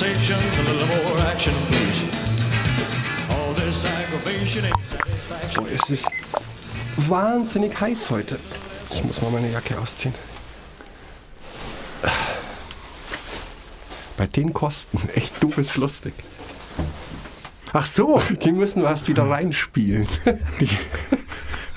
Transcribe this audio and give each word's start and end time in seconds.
conversation, 0.00 0.38
a 0.38 0.62
little 0.62 0.86
more 1.04 1.18
action, 1.26 1.52
please. 1.68 2.02
All 3.30 3.52
this 3.52 3.84
aggravation 3.84 4.64
ain't 4.64 4.86
satisfaction. 4.86 5.64
Oh, 5.64 5.66
es 5.66 5.90
ist 5.90 6.08
wahnsinnig 6.96 7.78
heiß 7.78 8.10
heute. 8.10 8.38
Ich 8.92 9.04
muss 9.04 9.20
mal 9.20 9.30
meine 9.30 9.50
Jacke 9.50 9.78
ausziehen. 9.78 10.14
Bei 14.16 14.26
den 14.26 14.54
Kosten, 14.54 14.98
echt, 15.14 15.42
du 15.42 15.50
bist 15.50 15.76
lustig. 15.76 16.14
Ach 17.72 17.84
so, 17.86 18.22
Die 18.42 18.52
müssen 18.52 18.82
wir 18.82 18.88
erst 18.88 19.08
wieder 19.08 19.28
reinspielen. 19.28 20.08
die, 20.60 20.68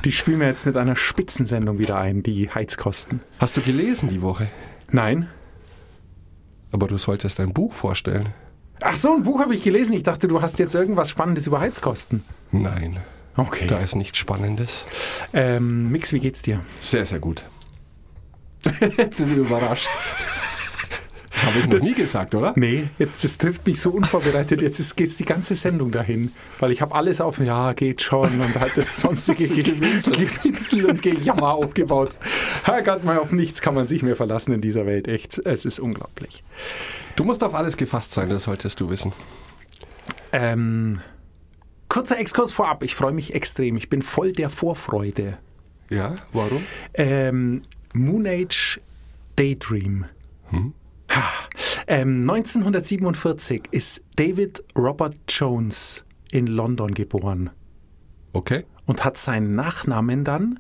die 0.06 0.12
spielen 0.14 0.40
wir 0.40 0.48
jetzt 0.48 0.66
mit 0.66 0.78
einer 0.78 0.96
Spitzensendung 0.96 1.78
wieder 1.78 1.98
ein, 1.98 2.24
die 2.24 2.50
Heizkosten. 2.50 3.20
Hast 3.40 3.58
du 3.58 3.62
gelesen 3.62 4.08
die 4.08 4.22
Woche? 4.22 4.50
Nein? 4.92 5.28
Aber 6.74 6.88
du 6.88 6.98
solltest 6.98 7.40
ein 7.40 7.54
Buch 7.54 7.72
vorstellen. 7.72 8.30
Ach 8.82 8.96
so, 8.98 9.14
ein 9.14 9.24
Buch 9.24 9.40
habe 9.40 9.56
ich 9.56 9.64
gelesen. 9.64 9.94
Ich 9.94 10.04
dachte, 10.04 10.28
du 10.28 10.42
hast 10.42 10.60
jetzt 10.60 10.76
irgendwas 10.76 11.10
Spannendes 11.10 11.48
über 11.48 11.62
Heizkosten. 11.62 12.24
Nein, 12.52 12.98
Okay. 13.38 13.66
da 13.68 13.80
ist 13.80 13.96
nichts 13.96 14.18
Spannendes. 14.18 14.86
Ähm, 15.34 15.90
Mix, 15.92 16.12
wie 16.14 16.20
geht's 16.20 16.42
dir? 16.42 16.60
Sehr, 16.82 17.06
sehr 17.06 17.20
gut. 17.20 17.46
Jetzt 18.98 19.18
sie 19.18 19.34
überrascht. 19.36 19.90
Das 21.44 21.54
habe 21.54 21.60
ich 21.60 21.68
noch 21.68 21.82
nie 21.82 21.94
gesagt, 21.94 22.36
oder? 22.36 22.54
Nee, 22.56 22.88
jetzt, 22.98 23.22
das 23.22 23.38
trifft 23.38 23.68
mich 23.68 23.80
so 23.80 23.92
unvorbereitet. 23.92 24.62
Jetzt 24.62 24.80
ist, 24.80 24.96
geht's 24.96 25.18
die 25.18 25.26
ganze 25.26 25.56
Sendung 25.56 25.92
dahin. 25.92 26.32
Weil 26.60 26.72
ich 26.72 26.82
habe 26.82 26.96
alles 26.96 27.20
auf, 27.20 27.40
ja, 27.40 27.74
geht 27.74 28.02
schon. 28.02 28.40
Und 28.40 28.60
halt 28.60 28.78
das 28.78 29.02
sonstige 29.02 29.48
Gewinzel, 29.64 30.14
Gewinzel 30.14 30.86
und 30.86 31.02
Gejammer 31.02 31.54
aufgebaut. 31.54 32.12
Herrgott, 32.64 33.04
mal 33.04 33.18
auf 33.18 33.34
nichts 33.34 33.62
kann 33.62 33.76
man 33.76 33.88
sich 33.88 34.04
mehr 34.04 34.16
verlassen 34.16 34.54
in 34.54 34.62
dieser 34.62 34.86
Welt. 34.86 35.10
Echt, 35.10 35.38
es 35.40 35.66
ist 35.66 35.80
unglaublich. 35.80 36.44
Du 37.18 37.26
musst 37.26 37.44
auf 37.44 37.56
alles 37.56 37.76
gefasst 37.76 38.14
sein, 38.14 38.30
das 38.30 38.44
solltest 38.44 38.80
du 38.80 38.90
wissen. 38.90 39.12
Ähm, 40.32 41.00
kurzer 41.90 42.18
Exkurs 42.20 42.54
vorab. 42.54 42.84
Ich 42.84 42.96
freue 42.96 43.12
mich 43.12 43.36
extrem. 43.36 43.76
Ich 43.76 43.90
bin 43.90 44.02
voll 44.02 44.32
der 44.32 44.50
Vorfreude. 44.50 45.38
Ja, 45.90 46.16
warum? 46.32 46.64
Ähm, 46.94 47.64
Moon 47.94 48.26
Age 48.26 48.80
Daydream. 49.36 50.06
Ha. 50.54 50.72
Ähm, 51.88 52.30
1947 52.30 53.64
ist 53.72 54.02
David 54.16 54.64
Robert 54.78 55.16
Jones 55.30 56.06
in 56.32 56.48
London 56.48 56.94
geboren 56.94 57.50
Okay. 58.34 58.66
und 58.86 59.04
hat 59.06 59.18
seinen 59.18 59.52
Nachnamen 59.52 60.24
dann 60.24 60.60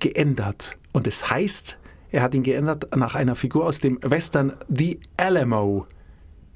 geändert. 0.00 0.76
Und 0.92 1.06
es 1.06 1.30
heißt, 1.30 1.78
er 2.10 2.22
hat 2.22 2.34
ihn 2.34 2.42
geändert 2.42 2.94
nach 2.96 3.14
einer 3.14 3.34
Figur 3.34 3.66
aus 3.66 3.80
dem 3.80 3.98
Western 4.02 4.52
The 4.68 4.98
Alamo, 5.16 5.86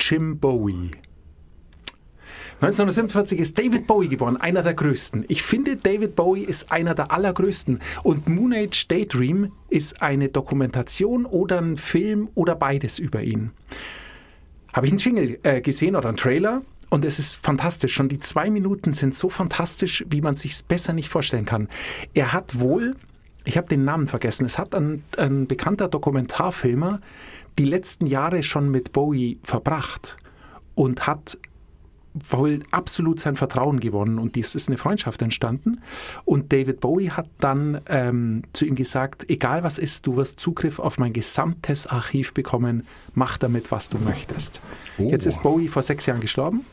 Jim 0.00 0.38
Bowie. 0.38 0.90
1947 2.62 3.40
ist 3.40 3.58
David 3.58 3.88
Bowie 3.88 4.06
geboren, 4.06 4.36
einer 4.36 4.62
der 4.62 4.74
größten. 4.74 5.24
Ich 5.26 5.42
finde, 5.42 5.74
David 5.74 6.14
Bowie 6.14 6.44
ist 6.44 6.70
einer 6.70 6.94
der 6.94 7.10
allergrößten. 7.10 7.80
Und 8.04 8.28
Moon 8.28 8.52
Age 8.54 8.86
Daydream 8.86 9.50
ist 9.68 10.00
eine 10.00 10.28
Dokumentation 10.28 11.26
oder 11.26 11.60
ein 11.60 11.76
Film 11.76 12.28
oder 12.36 12.54
beides 12.54 13.00
über 13.00 13.20
ihn. 13.20 13.50
Habe 14.72 14.86
ich 14.86 14.92
einen 14.92 15.00
Jingle 15.00 15.40
äh, 15.42 15.60
gesehen 15.60 15.96
oder 15.96 16.06
einen 16.06 16.16
Trailer 16.16 16.62
und 16.88 17.04
es 17.04 17.18
ist 17.18 17.34
fantastisch. 17.34 17.94
Schon 17.94 18.08
die 18.08 18.20
zwei 18.20 18.48
Minuten 18.48 18.92
sind 18.92 19.16
so 19.16 19.28
fantastisch, 19.28 20.04
wie 20.08 20.20
man 20.20 20.36
sich 20.36 20.64
besser 20.64 20.92
nicht 20.92 21.08
vorstellen 21.08 21.46
kann. 21.46 21.68
Er 22.14 22.32
hat 22.32 22.60
wohl, 22.60 22.94
ich 23.44 23.56
habe 23.56 23.66
den 23.66 23.84
Namen 23.84 24.06
vergessen, 24.06 24.46
es 24.46 24.56
hat 24.56 24.72
ein, 24.76 25.02
ein 25.16 25.48
bekannter 25.48 25.88
Dokumentarfilmer 25.88 27.00
die 27.58 27.64
letzten 27.64 28.06
Jahre 28.06 28.44
schon 28.44 28.70
mit 28.70 28.92
Bowie 28.92 29.40
verbracht 29.42 30.16
und 30.76 31.08
hat 31.08 31.38
wohl 32.14 32.60
absolut 32.70 33.20
sein 33.20 33.36
Vertrauen 33.36 33.80
gewonnen 33.80 34.18
und 34.18 34.36
es 34.36 34.54
ist 34.54 34.68
eine 34.68 34.78
Freundschaft 34.78 35.22
entstanden. 35.22 35.80
Und 36.24 36.52
David 36.52 36.80
Bowie 36.80 37.10
hat 37.10 37.28
dann 37.38 37.80
ähm, 37.88 38.42
zu 38.52 38.66
ihm 38.66 38.74
gesagt, 38.74 39.30
egal 39.30 39.62
was 39.62 39.78
ist, 39.78 40.06
du 40.06 40.16
wirst 40.16 40.38
Zugriff 40.38 40.78
auf 40.78 40.98
mein 40.98 41.12
gesamtes 41.12 41.86
Archiv 41.86 42.34
bekommen, 42.34 42.86
mach 43.14 43.38
damit, 43.38 43.70
was 43.70 43.88
du 43.88 43.98
möchtest. 43.98 44.60
Oh. 44.98 45.10
Jetzt 45.10 45.26
ist 45.26 45.42
Bowie 45.42 45.68
vor 45.68 45.82
sechs 45.82 46.06
Jahren 46.06 46.20
gestorben, 46.20 46.66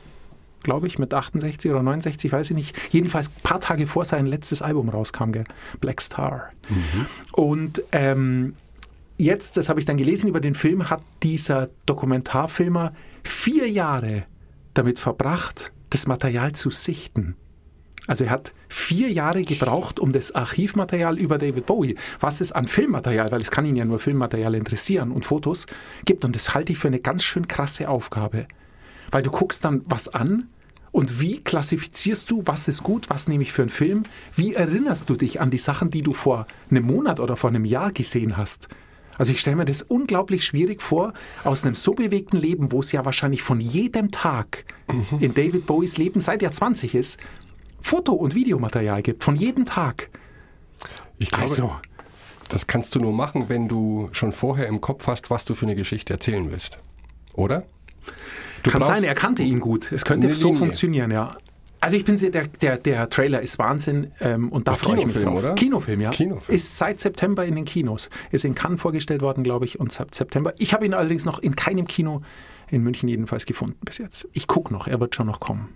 glaube 0.64 0.88
ich, 0.88 1.00
mit 1.00 1.14
68 1.14 1.72
oder 1.72 1.84
69, 1.84 2.32
weiß 2.32 2.52
ich 2.52 2.56
nicht. 2.56 2.76
Jedenfalls 2.92 3.30
ein 3.30 3.42
paar 3.44 3.62
Tage 3.62 3.88
vor 3.88 4.04
sein 4.06 4.26
letztes 4.26 4.62
Album 4.62 4.90
rauskam, 4.90 5.32
gell? 5.32 5.46
Black 5.80 6.02
Star. 6.02 6.52
Und 7.32 7.82
ähm, 7.94 8.56
jetzt, 9.18 9.56
das 9.56 9.70
habe 9.70 9.80
ich 9.80 9.86
dann 9.86 9.98
gelesen 9.98 10.28
über 10.28 10.42
den 10.42 10.56
Film, 10.56 10.90
hat 10.90 11.02
dieser 11.24 11.70
Dokumentarfilmer 11.86 12.94
vier 13.24 13.70
Jahre 13.70 14.26
damit 14.74 15.00
verbracht, 15.00 15.72
das 15.90 16.08
Material 16.08 16.54
zu 16.54 16.70
sichten. 16.70 17.36
Also 18.08 18.24
er 18.24 18.32
hat 18.32 18.54
vier 18.70 19.12
Jahre 19.12 19.42
gebraucht, 19.42 20.00
um 20.00 20.14
das 20.14 20.34
Archivmaterial 20.34 21.20
über 21.20 21.38
David 21.38 21.68
Bowie, 21.68 21.96
was 22.20 22.42
es 22.42 22.52
an 22.52 22.66
Filmmaterial, 22.66 23.32
weil 23.32 23.42
es 23.42 23.52
kann 23.52 23.66
ihn 23.66 23.76
ja 23.76 23.86
nur 23.86 24.00
Filmmaterial 24.00 24.56
interessieren 24.56 25.12
und 25.12 25.26
Fotos, 25.26 25.68
gibt. 26.06 26.26
Und 26.26 26.36
das 26.36 26.56
halte 26.56 26.72
ich 26.72 26.80
für 26.80 26.88
eine 26.88 27.00
ganz 27.00 27.24
schön 27.24 27.48
krasse 27.48 27.88
Aufgabe. 27.88 28.48
Weil 29.12 29.22
du 29.22 29.30
guckst 29.30 29.64
dann 29.64 29.84
was 29.86 30.08
an 30.08 30.48
und 30.92 31.22
wie 31.22 31.44
klassifizierst 31.44 32.32
du, 32.32 32.42
was 32.46 32.68
ist 32.68 32.82
gut, 32.82 33.12
was 33.12 33.28
nehme 33.28 33.44
ich 33.44 33.54
für 33.54 33.62
einen 33.62 33.70
Film? 33.70 34.04
Wie 34.34 34.56
erinnerst 34.56 35.10
du 35.10 35.16
dich 35.16 35.40
an 35.40 35.52
die 35.52 35.60
Sachen, 35.60 35.92
die 35.92 36.02
du 36.02 36.14
vor 36.14 36.48
einem 36.72 36.86
Monat 36.86 37.20
oder 37.20 37.36
vor 37.36 37.52
einem 37.52 37.66
Jahr 37.66 37.92
gesehen 37.92 38.38
hast? 38.38 38.70
Also 39.20 39.34
ich 39.34 39.42
stelle 39.42 39.58
mir 39.58 39.66
das 39.66 39.82
unglaublich 39.82 40.46
schwierig 40.46 40.82
vor, 40.82 41.14
aus 41.44 41.64
einem 41.64 41.76
so 41.76 41.94
bewegten 41.94 42.38
Leben, 42.38 42.72
wo 42.72 42.80
es 42.80 42.94
ja 42.94 43.04
wahrscheinlich 43.04 43.44
von 43.44 43.60
jedem 43.60 44.12
Tag 44.12 44.64
in 45.20 45.34
David 45.34 45.68
Bowies 45.68 45.98
Leben, 45.98 46.22
seit 46.22 46.42
er 46.42 46.54
20 46.54 46.96
ist, 46.96 47.20
Foto- 47.82 48.14
und 48.14 48.34
Videomaterial 48.34 49.04
gibt, 49.04 49.26
von 49.26 49.36
jedem 49.36 49.66
Tag. 49.66 50.10
Ich 51.18 51.30
glaube, 51.30 51.44
Also, 51.44 51.76
das 52.48 52.66
kannst 52.66 52.96
du 52.96 53.02
nur 53.02 53.12
machen, 53.12 53.50
wenn 53.50 53.68
du 53.68 54.08
schon 54.14 54.32
vorher 54.32 54.68
im 54.68 54.80
Kopf 54.80 55.06
hast, 55.08 55.30
was 55.30 55.44
du 55.44 55.54
für 55.54 55.66
eine 55.66 55.76
Geschichte 55.76 56.14
erzählen 56.14 56.50
willst. 56.50 56.80
Oder? 57.34 57.66
Du 58.64 58.72
kann 58.72 58.86
sein, 58.86 59.04
er 59.04 59.16
kannte 59.16 59.44
ihn 59.44 59.60
gut. 59.60 59.92
Es 59.92 60.06
könnte 60.06 60.34
so 60.34 60.54
funktionieren, 60.54 61.12
ja. 61.12 61.28
Also 61.82 61.96
ich 61.96 62.04
bin 62.04 62.18
sehr, 62.18 62.30
der, 62.30 62.48
der, 62.48 62.78
der 62.78 63.10
Trailer 63.10 63.42
ist 63.42 63.58
Wahnsinn 63.58 64.12
ähm, 64.20 64.50
und 64.50 64.68
da 64.68 64.74
freue 64.74 65.00
ich 65.00 65.06
mich 65.06 65.16
Kinofilm, 65.16 65.34
drauf. 65.34 65.44
oder? 65.44 65.56
Kinofilm, 65.56 66.02
ja. 66.02 66.10
Kinofilm. 66.10 66.56
Ist 66.56 66.78
seit 66.78 67.00
September 67.00 67.46
in 67.46 67.56
den 67.56 67.66
Kinos. 67.66 68.10
Ist 68.32 68.44
in 68.44 68.54
Cannes 68.54 68.82
vorgestellt 68.82 69.22
worden, 69.22 69.44
glaube 69.44 69.66
ich, 69.66 69.80
und 69.80 69.92
seit 69.92 70.14
September. 70.14 70.54
Ich 70.58 70.74
habe 70.74 70.86
ihn 70.86 70.94
allerdings 70.94 71.24
noch 71.26 71.40
in 71.40 71.56
keinem 71.56 71.88
Kino, 71.88 72.22
in 72.70 72.84
München 72.84 73.08
jedenfalls, 73.08 73.46
gefunden 73.46 73.78
bis 73.86 73.98
jetzt. 73.98 74.28
Ich 74.34 74.48
gucke 74.48 74.74
noch, 74.74 74.88
er 74.88 75.00
wird 75.00 75.16
schon 75.16 75.28
noch 75.28 75.40
kommen. 75.40 75.70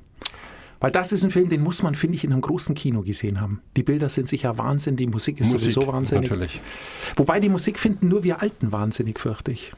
Weil 0.82 0.92
das 0.92 1.14
ist 1.14 1.24
ein 1.24 1.32
Film, 1.32 1.48
den 1.48 1.62
muss 1.62 1.82
man, 1.82 1.96
finde 1.96 2.18
ich, 2.18 2.26
in 2.26 2.34
einem 2.34 2.42
großen 2.42 2.76
Kino 2.76 3.04
gesehen 3.04 3.40
haben. 3.40 3.62
Die 3.78 3.84
Bilder 3.84 4.10
sind 4.10 4.28
sicher 4.28 4.58
Wahnsinn, 4.58 4.98
die 4.98 5.08
Musik 5.08 5.40
ist 5.40 5.54
Musik, 5.54 5.72
sowieso 5.72 5.88
wahnsinnig. 5.88 6.30
natürlich. 6.30 6.60
Wobei 7.16 7.40
die 7.40 7.48
Musik 7.48 7.80
finden 7.80 8.10
nur 8.10 8.26
wir 8.26 8.42
Alten 8.42 8.74
wahnsinnig, 8.74 9.18
fürchte 9.18 9.52
ich. 9.54 9.72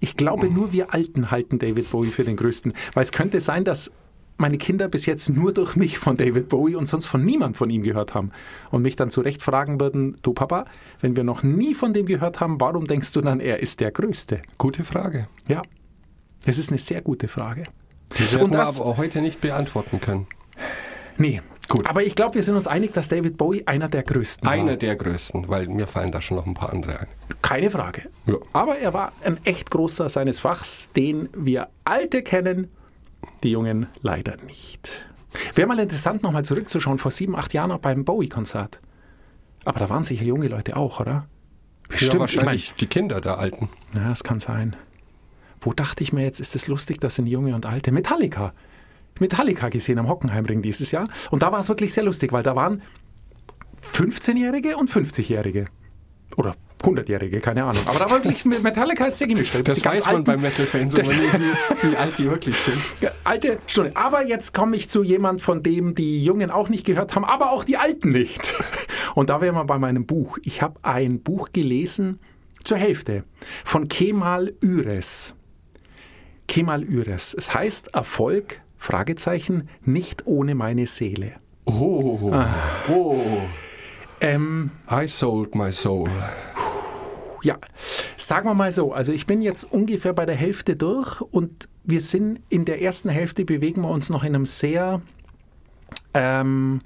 Ich 0.00 0.18
glaube, 0.18 0.50
nur 0.50 0.72
wir 0.72 0.92
Alten 0.92 1.30
halten 1.30 1.58
David 1.58 1.90
Bowie 1.90 2.08
für 2.08 2.24
den 2.24 2.36
größten. 2.36 2.74
Weil 2.92 3.04
es 3.04 3.12
könnte 3.12 3.40
sein, 3.40 3.64
dass 3.64 3.90
meine 4.38 4.58
Kinder 4.58 4.88
bis 4.88 5.06
jetzt 5.06 5.28
nur 5.28 5.52
durch 5.52 5.76
mich 5.76 5.98
von 5.98 6.16
David 6.16 6.48
Bowie 6.48 6.76
und 6.76 6.86
sonst 6.86 7.06
von 7.06 7.24
niemand 7.24 7.56
von 7.56 7.70
ihm 7.70 7.82
gehört 7.82 8.14
haben. 8.14 8.32
Und 8.70 8.82
mich 8.82 8.96
dann 8.96 9.10
zu 9.10 9.20
Recht 9.20 9.42
fragen 9.42 9.80
würden, 9.80 10.16
du 10.22 10.32
Papa, 10.32 10.66
wenn 11.00 11.16
wir 11.16 11.24
noch 11.24 11.42
nie 11.42 11.74
von 11.74 11.94
dem 11.94 12.06
gehört 12.06 12.40
haben, 12.40 12.60
warum 12.60 12.86
denkst 12.86 13.12
du 13.12 13.20
dann, 13.20 13.40
er 13.40 13.60
ist 13.60 13.80
der 13.80 13.90
Größte? 13.90 14.42
Gute 14.58 14.84
Frage. 14.84 15.26
Ja, 15.48 15.62
das 16.44 16.58
ist 16.58 16.70
eine 16.70 16.78
sehr 16.78 17.02
gute 17.02 17.28
Frage. 17.28 17.64
Die 18.18 18.32
werden 18.34 18.52
wir 18.52 18.66
aber 18.66 18.84
auch 18.84 18.98
heute 18.98 19.20
nicht 19.20 19.40
beantworten 19.40 20.00
können. 20.00 20.26
Nee, 21.18 21.40
Gut. 21.68 21.88
Aber 21.88 22.02
ich 22.04 22.14
glaube, 22.14 22.36
wir 22.36 22.42
sind 22.42 22.54
uns 22.54 22.66
einig, 22.66 22.92
dass 22.92 23.08
David 23.08 23.36
Bowie 23.36 23.64
einer 23.66 23.88
der 23.88 24.04
Größten 24.04 24.46
Einer 24.46 24.72
war. 24.72 24.76
der 24.76 24.94
größten, 24.94 25.48
weil 25.48 25.66
mir 25.66 25.86
fallen 25.86 26.12
da 26.12 26.20
schon 26.20 26.36
noch 26.36 26.46
ein 26.46 26.54
paar 26.54 26.72
andere 26.72 27.00
ein. 27.00 27.08
Keine 27.42 27.70
Frage. 27.70 28.02
Ja. 28.26 28.36
Aber 28.52 28.78
er 28.78 28.94
war 28.94 29.12
ein 29.24 29.38
echt 29.44 29.70
großer 29.70 30.08
seines 30.08 30.38
Fachs, 30.38 30.88
den 30.94 31.28
wir 31.36 31.68
Alte 31.84 32.22
kennen, 32.22 32.70
die 33.42 33.50
Jungen 33.50 33.86
leider 34.02 34.36
nicht. 34.36 34.90
Wäre 35.54 35.68
mal 35.68 35.78
interessant, 35.78 36.22
nochmal 36.22 36.44
zurückzuschauen, 36.44 36.98
vor 36.98 37.10
sieben, 37.10 37.36
acht 37.36 37.52
Jahren 37.52 37.78
beim 37.80 38.04
Bowie-Konzert. 38.04 38.80
Aber 39.64 39.80
da 39.80 39.90
waren 39.90 40.04
sicher 40.04 40.24
junge 40.24 40.48
Leute 40.48 40.76
auch, 40.76 41.00
oder? 41.00 41.26
ja, 41.98 42.18
wahrscheinlich 42.18 42.74
die 42.74 42.86
Kinder 42.86 43.20
der 43.20 43.38
Alten. 43.38 43.68
Ich 43.88 43.94
mein, 43.94 44.02
ja, 44.02 44.08
das 44.08 44.24
kann 44.24 44.40
sein. 44.40 44.76
Wo 45.60 45.72
dachte 45.72 46.02
ich 46.02 46.12
mir 46.12 46.22
jetzt, 46.22 46.40
ist 46.40 46.54
es 46.56 46.68
lustig, 46.68 47.00
das 47.00 47.16
sind 47.16 47.26
junge 47.26 47.54
und 47.54 47.66
alte? 47.66 47.92
Metallica. 47.92 48.52
Metallica 49.18 49.68
gesehen 49.68 49.98
am 49.98 50.08
Hockenheimring 50.08 50.62
dieses 50.62 50.90
Jahr. 50.90 51.08
Und 51.30 51.42
da 51.42 51.52
war 51.52 51.60
es 51.60 51.68
wirklich 51.68 51.92
sehr 51.94 52.04
lustig, 52.04 52.32
weil 52.32 52.42
da 52.42 52.54
waren 52.54 52.82
15-Jährige 53.92 54.76
und 54.76 54.90
50-Jährige. 54.90 55.66
Oder 56.36 56.54
100-Jährige, 56.86 57.40
keine 57.40 57.64
Ahnung. 57.64 57.82
Aber 57.86 57.98
da 57.98 58.04
war 58.10 58.22
wirklich, 58.24 58.44
Metallica 58.44 59.06
ist 59.06 59.18
sehr 59.18 59.26
gemischt. 59.26 59.54
Da 59.54 59.62
Das 59.62 59.84
weiß 59.84 60.06
man 60.06 60.24
bei 60.24 60.36
Metal-Fans 60.36 60.96
wie, 60.96 61.90
wie 61.90 61.96
alt 61.96 62.16
die 62.18 62.30
wirklich 62.30 62.56
sind. 62.58 62.78
Alte 63.24 63.58
Stunde. 63.66 63.92
Aber 63.96 64.24
jetzt 64.24 64.54
komme 64.54 64.76
ich 64.76 64.88
zu 64.88 65.02
jemand, 65.02 65.40
von 65.40 65.62
dem 65.62 65.94
die 65.94 66.22
Jungen 66.24 66.50
auch 66.50 66.68
nicht 66.68 66.86
gehört 66.86 67.14
haben, 67.16 67.24
aber 67.24 67.50
auch 67.50 67.64
die 67.64 67.76
Alten 67.76 68.12
nicht. 68.12 68.40
Und 69.14 69.30
da 69.30 69.40
wären 69.40 69.54
wir 69.54 69.64
bei 69.64 69.78
meinem 69.78 70.06
Buch. 70.06 70.38
Ich 70.42 70.62
habe 70.62 70.78
ein 70.82 71.20
Buch 71.20 71.48
gelesen 71.52 72.18
zur 72.64 72.76
Hälfte 72.78 73.24
von 73.64 73.88
Kemal 73.88 74.52
Üres. 74.60 75.34
Kemal 76.48 76.82
Üres. 76.82 77.34
Es 77.36 77.52
heißt 77.54 77.94
Erfolg, 77.94 78.60
Fragezeichen, 78.76 79.68
nicht 79.84 80.26
ohne 80.26 80.54
meine 80.54 80.86
Seele. 80.86 81.32
Oh, 81.64 82.30
Ah. 82.32 82.48
oh, 82.88 83.20
Ähm, 84.20 84.70
I 84.90 85.06
sold 85.08 85.54
my 85.54 85.70
soul. 85.72 86.08
Ja, 87.42 87.58
sagen 88.16 88.48
wir 88.48 88.54
mal 88.54 88.72
so, 88.72 88.92
also 88.92 89.12
ich 89.12 89.26
bin 89.26 89.42
jetzt 89.42 89.64
ungefähr 89.64 90.12
bei 90.12 90.26
der 90.26 90.34
Hälfte 90.34 90.76
durch 90.76 91.20
und 91.20 91.68
wir 91.84 92.00
sind 92.00 92.40
in 92.48 92.64
der 92.64 92.82
ersten 92.82 93.08
Hälfte, 93.08 93.44
bewegen 93.44 93.82
wir 93.82 93.90
uns 93.90 94.10
noch 94.10 94.24
in 94.24 94.34
einem 94.34 94.44
sehr, 94.44 95.00
ähm, 96.14 96.80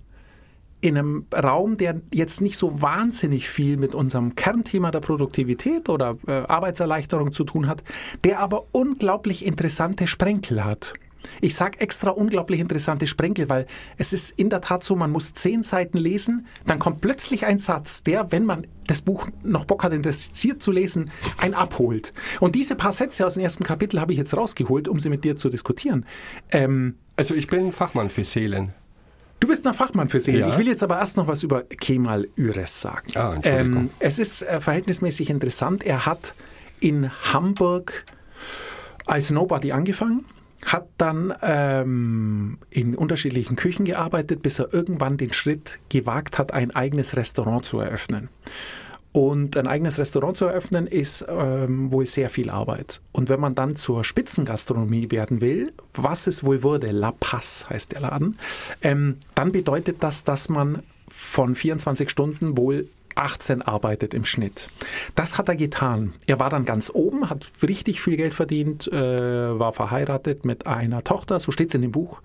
in 0.80 0.96
einem 0.96 1.26
Raum, 1.34 1.76
der 1.76 2.00
jetzt 2.12 2.40
nicht 2.40 2.56
so 2.56 2.82
wahnsinnig 2.82 3.48
viel 3.48 3.76
mit 3.76 3.94
unserem 3.94 4.34
Kernthema 4.34 4.90
der 4.90 5.00
Produktivität 5.00 5.88
oder 5.88 6.16
äh, 6.26 6.42
Arbeitserleichterung 6.46 7.32
zu 7.32 7.44
tun 7.44 7.66
hat, 7.66 7.82
der 8.24 8.40
aber 8.40 8.64
unglaublich 8.72 9.44
interessante 9.44 10.06
Sprenkel 10.06 10.64
hat. 10.64 10.94
Ich 11.40 11.54
sage 11.54 11.80
extra 11.80 12.10
unglaublich 12.10 12.60
interessante 12.60 13.06
Sprenkel, 13.06 13.48
weil 13.48 13.66
es 13.96 14.12
ist 14.12 14.30
in 14.38 14.50
der 14.50 14.60
Tat 14.60 14.84
so, 14.84 14.96
man 14.96 15.10
muss 15.10 15.32
zehn 15.34 15.62
Seiten 15.62 15.98
lesen, 15.98 16.46
dann 16.66 16.78
kommt 16.78 17.00
plötzlich 17.00 17.46
ein 17.46 17.58
Satz, 17.58 18.02
der, 18.02 18.32
wenn 18.32 18.44
man 18.44 18.66
das 18.86 19.02
Buch 19.02 19.28
noch 19.42 19.64
Bock 19.64 19.84
hat, 19.84 19.92
interessiert 19.92 20.62
zu 20.62 20.72
lesen, 20.72 21.10
einen 21.38 21.54
abholt. 21.54 22.12
Und 22.40 22.54
diese 22.54 22.74
paar 22.74 22.92
Sätze 22.92 23.26
aus 23.26 23.34
dem 23.34 23.42
ersten 23.42 23.64
Kapitel 23.64 24.00
habe 24.00 24.12
ich 24.12 24.18
jetzt 24.18 24.36
rausgeholt, 24.36 24.88
um 24.88 24.98
sie 24.98 25.08
mit 25.10 25.24
dir 25.24 25.36
zu 25.36 25.48
diskutieren. 25.48 26.04
Ähm, 26.50 26.96
Also 27.16 27.34
ich 27.34 27.46
bin 27.46 27.72
Fachmann 27.72 28.10
für 28.10 28.24
Seelen. 28.24 28.72
Du 29.38 29.48
bist 29.48 29.66
ein 29.66 29.72
Fachmann 29.72 30.08
für 30.10 30.20
Seelen. 30.20 30.40
Ja. 30.40 30.48
Ich 30.48 30.58
will 30.58 30.66
jetzt 30.66 30.82
aber 30.82 30.98
erst 30.98 31.16
noch 31.16 31.26
was 31.26 31.42
über 31.42 31.62
Kemal 31.62 32.28
Üres 32.36 32.80
sagen. 32.80 33.06
Ah, 33.14 33.32
Entschuldigung. 33.34 33.90
es 33.98 34.18
ist 34.18 34.42
äh, 34.42 34.60
verhältnismäßig 34.60 35.30
interessant. 35.30 35.82
Er 35.82 36.04
hat 36.04 36.34
in 36.80 37.10
Hamburg 37.32 38.04
als 39.06 39.30
Nobody 39.30 39.72
angefangen, 39.72 40.24
hat 40.64 40.88
dann 40.98 41.34
ähm, 41.42 42.58
in 42.70 42.94
unterschiedlichen 42.94 43.56
Küchen 43.56 43.84
gearbeitet, 43.84 44.42
bis 44.42 44.58
er 44.58 44.72
irgendwann 44.72 45.16
den 45.16 45.32
Schritt 45.32 45.78
gewagt 45.88 46.38
hat, 46.38 46.52
ein 46.52 46.70
eigenes 46.70 47.16
Restaurant 47.16 47.64
zu 47.64 47.80
eröffnen. 47.80 48.28
Und 49.12 49.56
ein 49.56 49.66
eigenes 49.66 49.98
Restaurant 49.98 50.36
zu 50.36 50.44
eröffnen 50.44 50.86
ist 50.86 51.24
ähm, 51.28 51.90
wohl 51.90 52.06
sehr 52.06 52.30
viel 52.30 52.48
Arbeit. 52.48 53.00
Und 53.10 53.28
wenn 53.28 53.40
man 53.40 53.56
dann 53.56 53.74
zur 53.74 54.04
Spitzengastronomie 54.04 55.10
werden 55.10 55.40
will, 55.40 55.72
was 55.94 56.28
es 56.28 56.44
wohl 56.44 56.62
wurde, 56.62 56.92
La 56.92 57.12
Paz 57.18 57.66
heißt 57.68 57.92
der 57.92 58.02
Laden, 58.02 58.38
ähm, 58.82 59.16
dann 59.34 59.50
bedeutet 59.50 59.96
das, 60.00 60.22
dass 60.22 60.48
man 60.48 60.84
von 61.08 61.56
24 61.56 62.08
Stunden 62.08 62.56
wohl 62.56 62.88
18 63.20 63.62
arbeitet 63.62 64.14
im 64.14 64.24
Schnitt. 64.24 64.68
Das 65.14 65.38
hat 65.38 65.48
er 65.48 65.56
getan. 65.56 66.14
Er 66.26 66.38
war 66.38 66.50
dann 66.50 66.64
ganz 66.64 66.90
oben, 66.92 67.30
hat 67.30 67.50
richtig 67.62 68.00
viel 68.00 68.16
Geld 68.16 68.34
verdient, 68.34 68.90
äh, 68.92 69.58
war 69.58 69.72
verheiratet 69.72 70.44
mit 70.44 70.66
einer 70.66 71.04
Tochter, 71.04 71.40
so 71.40 71.52
steht 71.52 71.68
es 71.68 71.74
in 71.74 71.82
dem 71.82 71.92
Buch. 71.92 72.20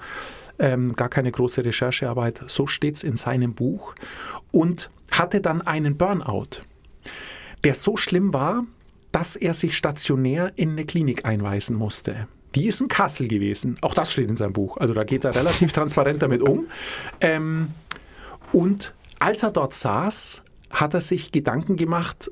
Ähm, 0.58 0.96
gar 0.96 1.10
keine 1.10 1.32
große 1.32 1.66
Recherchearbeit, 1.66 2.44
so 2.48 2.66
steht 2.66 2.96
es 2.96 3.04
in 3.04 3.18
seinem 3.18 3.54
Buch. 3.54 3.94
Und 4.52 4.90
hatte 5.12 5.42
dann 5.42 5.62
einen 5.62 5.98
Burnout, 5.98 6.62
der 7.64 7.76
so 7.76 7.98
schlimm 7.98 8.34
war, 8.34 8.66
dass 9.12 9.36
er 9.36 9.54
sich 9.54 9.78
stationär 9.78 10.52
in 10.56 10.72
eine 10.72 10.86
Klinik 10.86 11.26
einweisen 11.26 11.76
musste. 11.76 12.28
Die 12.56 12.68
ist 12.68 12.82
in 12.82 12.88
Kassel 12.88 13.28
gewesen. 13.28 13.78
Auch 13.82 13.94
das 13.94 14.12
steht 14.12 14.30
in 14.30 14.38
seinem 14.38 14.54
Buch. 14.54 14.78
Also 14.78 14.94
da 14.94 15.04
geht 15.04 15.26
er 15.26 15.36
relativ 15.36 15.72
transparent 15.74 16.22
damit 16.22 16.42
um. 16.42 16.68
Ähm, 17.22 17.70
und 18.52 18.94
als 19.20 19.44
er 19.44 19.52
dort 19.52 19.74
saß, 19.74 20.44
hat 20.70 20.94
er 20.94 21.02
sich 21.02 21.32
Gedanken 21.32 21.76
gemacht, 21.76 22.32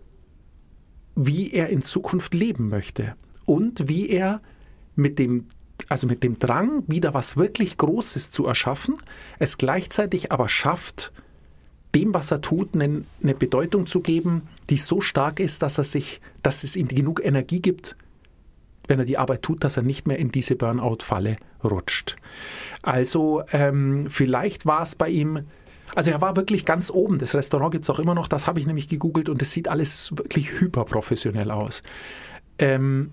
wie 1.16 1.52
er 1.52 1.70
in 1.70 1.84
Zukunft 1.84 2.34
leben 2.34 2.70
möchte 2.70 3.16
und 3.46 3.88
wie 3.88 4.10
er 4.10 4.42
mit 4.96 5.20
dem 5.20 5.46
also 5.90 6.08
mit 6.08 6.24
dem 6.24 6.40
Drang, 6.40 6.84
wieder 6.88 7.14
was 7.14 7.36
wirklich 7.36 7.78
Großes 7.78 8.32
zu 8.32 8.46
erschaffen, 8.46 8.96
es 9.40 9.58
gleichzeitig 9.58 10.32
aber 10.32 10.48
schafft, 10.48 11.12
dem, 11.96 12.14
was 12.14 12.32
er 12.32 12.42
tut, 12.42 12.74
eine, 12.74 13.04
eine 13.22 13.34
Bedeutung 13.34 13.86
zu 13.86 14.02
geben, 14.02 14.44
die 14.70 14.78
so 14.78 15.02
stark 15.02 15.40
ist, 15.40 15.62
dass 15.62 15.78
er 15.78 15.84
sich, 15.84 16.22
dass 16.42 16.64
es 16.64 16.76
ihm 16.76 16.88
genug 16.88 17.24
Energie 17.24 17.62
gibt, 17.62 17.96
wenn 18.88 19.00
er 19.00 19.06
die 19.06 19.18
Arbeit 19.18 19.44
tut, 19.44 19.64
dass 19.64 19.78
er 19.78 19.84
nicht 19.84 20.08
mehr 20.08 20.18
in 20.18 20.32
diese 20.32 20.56
Burnout-Falle 20.56 21.38
rutscht. 21.64 22.16
Also 22.82 23.44
ähm, 23.52 24.08
vielleicht 24.10 24.66
war 24.66 24.82
es 24.82 24.96
bei 24.96 25.10
ihm, 25.10 25.46
also 25.96 26.10
er 26.10 26.22
war 26.22 26.36
wirklich 26.36 26.66
ganz 26.66 26.90
oben. 26.90 27.20
Das 27.20 27.36
Restaurant 27.36 27.72
gibt 27.72 27.84
es 27.84 27.90
auch 27.90 28.00
immer 28.00 28.16
noch, 28.16 28.28
das 28.28 28.48
habe 28.48 28.60
ich 28.60 28.68
nämlich 28.68 28.90
gegoogelt 28.90 29.30
und 29.30 29.42
es 29.42 29.52
sieht 29.52 29.68
alles 29.68 30.12
wirklich 30.16 30.60
hyperprofessionell 30.60 31.52
aus. 31.52 31.84
Ähm, 32.60 33.12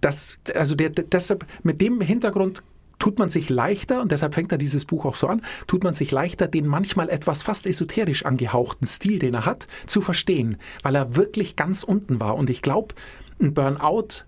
das, 0.00 0.38
also 0.54 0.74
der, 0.74 0.90
deshalb, 0.90 1.46
mit 1.62 1.80
dem 1.80 2.00
Hintergrund 2.00 2.62
tut 2.98 3.18
man 3.18 3.28
sich 3.28 3.50
leichter, 3.50 4.00
und 4.00 4.10
deshalb 4.10 4.34
fängt 4.34 4.52
er 4.52 4.58
dieses 4.58 4.86
Buch 4.86 5.04
auch 5.04 5.16
so 5.16 5.26
an, 5.26 5.42
tut 5.66 5.84
man 5.84 5.92
sich 5.94 6.10
leichter, 6.12 6.48
den 6.48 6.66
manchmal 6.66 7.10
etwas 7.10 7.42
fast 7.42 7.66
esoterisch 7.66 8.24
angehauchten 8.24 8.86
Stil, 8.86 9.18
den 9.18 9.34
er 9.34 9.44
hat, 9.44 9.66
zu 9.86 10.00
verstehen, 10.00 10.56
weil 10.82 10.94
er 10.94 11.14
wirklich 11.14 11.56
ganz 11.56 11.82
unten 11.82 12.20
war. 12.20 12.36
Und 12.36 12.48
ich 12.48 12.62
glaube, 12.62 12.94
ein 13.40 13.52
Burnout, 13.52 14.24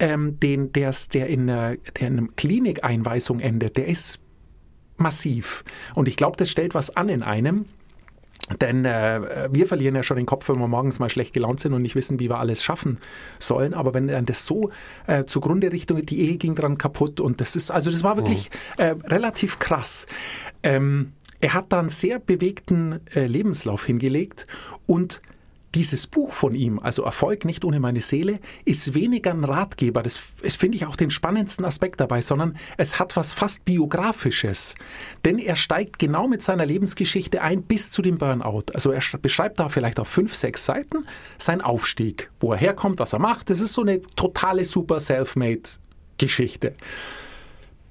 ähm, 0.00 0.40
den, 0.40 0.72
der's, 0.72 1.08
der, 1.08 1.28
in, 1.28 1.48
einer- 1.48 1.76
der 1.76 2.08
in 2.08 2.18
einer 2.18 2.28
Klinikeinweisung 2.36 3.38
endet, 3.38 3.76
der 3.76 3.86
ist 3.86 4.18
massiv. 4.98 5.64
Und 5.94 6.08
ich 6.08 6.16
glaube, 6.16 6.36
das 6.36 6.50
stellt 6.50 6.74
was 6.74 6.94
an 6.96 7.08
in 7.08 7.22
einem, 7.22 7.66
denn 8.60 8.84
äh, 8.84 9.48
wir 9.52 9.66
verlieren 9.66 9.94
ja 9.94 10.02
schon 10.02 10.16
den 10.16 10.26
Kopf, 10.26 10.48
wenn 10.48 10.58
wir 10.58 10.68
morgens 10.68 10.98
mal 10.98 11.10
schlecht 11.10 11.34
gelaunt 11.34 11.60
sind 11.60 11.74
und 11.74 11.82
nicht 11.82 11.94
wissen, 11.94 12.18
wie 12.18 12.30
wir 12.30 12.38
alles 12.38 12.62
schaffen 12.62 12.98
sollen. 13.38 13.74
Aber 13.74 13.92
wenn 13.92 14.08
dann 14.08 14.24
das 14.24 14.46
so 14.46 14.70
äh, 15.06 15.24
zugrunde 15.24 15.70
Richtung, 15.70 16.04
die 16.04 16.20
Ehe 16.20 16.36
ging 16.38 16.54
dran 16.54 16.78
kaputt 16.78 17.20
und 17.20 17.40
das 17.40 17.56
ist, 17.56 17.70
also 17.70 17.90
das 17.90 18.04
war 18.04 18.16
wirklich 18.16 18.50
äh, 18.78 18.94
relativ 19.04 19.58
krass. 19.58 20.06
Ähm, 20.62 21.12
er 21.40 21.54
hat 21.54 21.66
da 21.72 21.78
einen 21.78 21.90
sehr 21.90 22.18
bewegten 22.18 23.00
äh, 23.14 23.26
Lebenslauf 23.26 23.84
hingelegt 23.84 24.46
und 24.86 25.20
dieses 25.74 26.06
Buch 26.06 26.32
von 26.32 26.54
ihm, 26.54 26.78
also 26.78 27.02
Erfolg 27.02 27.44
nicht 27.44 27.64
ohne 27.64 27.80
meine 27.80 28.00
Seele, 28.00 28.40
ist 28.64 28.94
weniger 28.94 29.32
ein 29.32 29.44
Ratgeber, 29.44 30.02
das 30.02 30.20
ist, 30.42 30.58
finde 30.58 30.76
ich, 30.76 30.86
auch 30.86 30.96
den 30.96 31.10
spannendsten 31.10 31.64
Aspekt 31.64 32.00
dabei, 32.00 32.20
sondern 32.20 32.56
es 32.76 32.98
hat 32.98 33.16
was 33.16 33.32
fast 33.32 33.64
Biografisches. 33.64 34.74
Denn 35.24 35.38
er 35.38 35.56
steigt 35.56 35.98
genau 35.98 36.26
mit 36.26 36.42
seiner 36.42 36.64
Lebensgeschichte 36.64 37.42
ein 37.42 37.62
bis 37.62 37.90
zu 37.90 38.02
dem 38.02 38.18
Burnout. 38.18 38.64
Also 38.74 38.90
er 38.90 39.02
sch- 39.02 39.18
beschreibt 39.18 39.58
da 39.58 39.68
vielleicht 39.68 40.00
auf 40.00 40.08
fünf, 40.08 40.34
sechs 40.34 40.64
Seiten 40.64 41.06
seinen 41.38 41.60
Aufstieg, 41.60 42.30
wo 42.40 42.52
er 42.52 42.58
herkommt, 42.58 42.98
was 42.98 43.12
er 43.12 43.18
macht. 43.18 43.50
Das 43.50 43.60
ist 43.60 43.74
so 43.74 43.82
eine 43.82 44.00
totale 44.16 44.64
super 44.64 45.00
self-made 45.00 45.62
Geschichte 46.16 46.74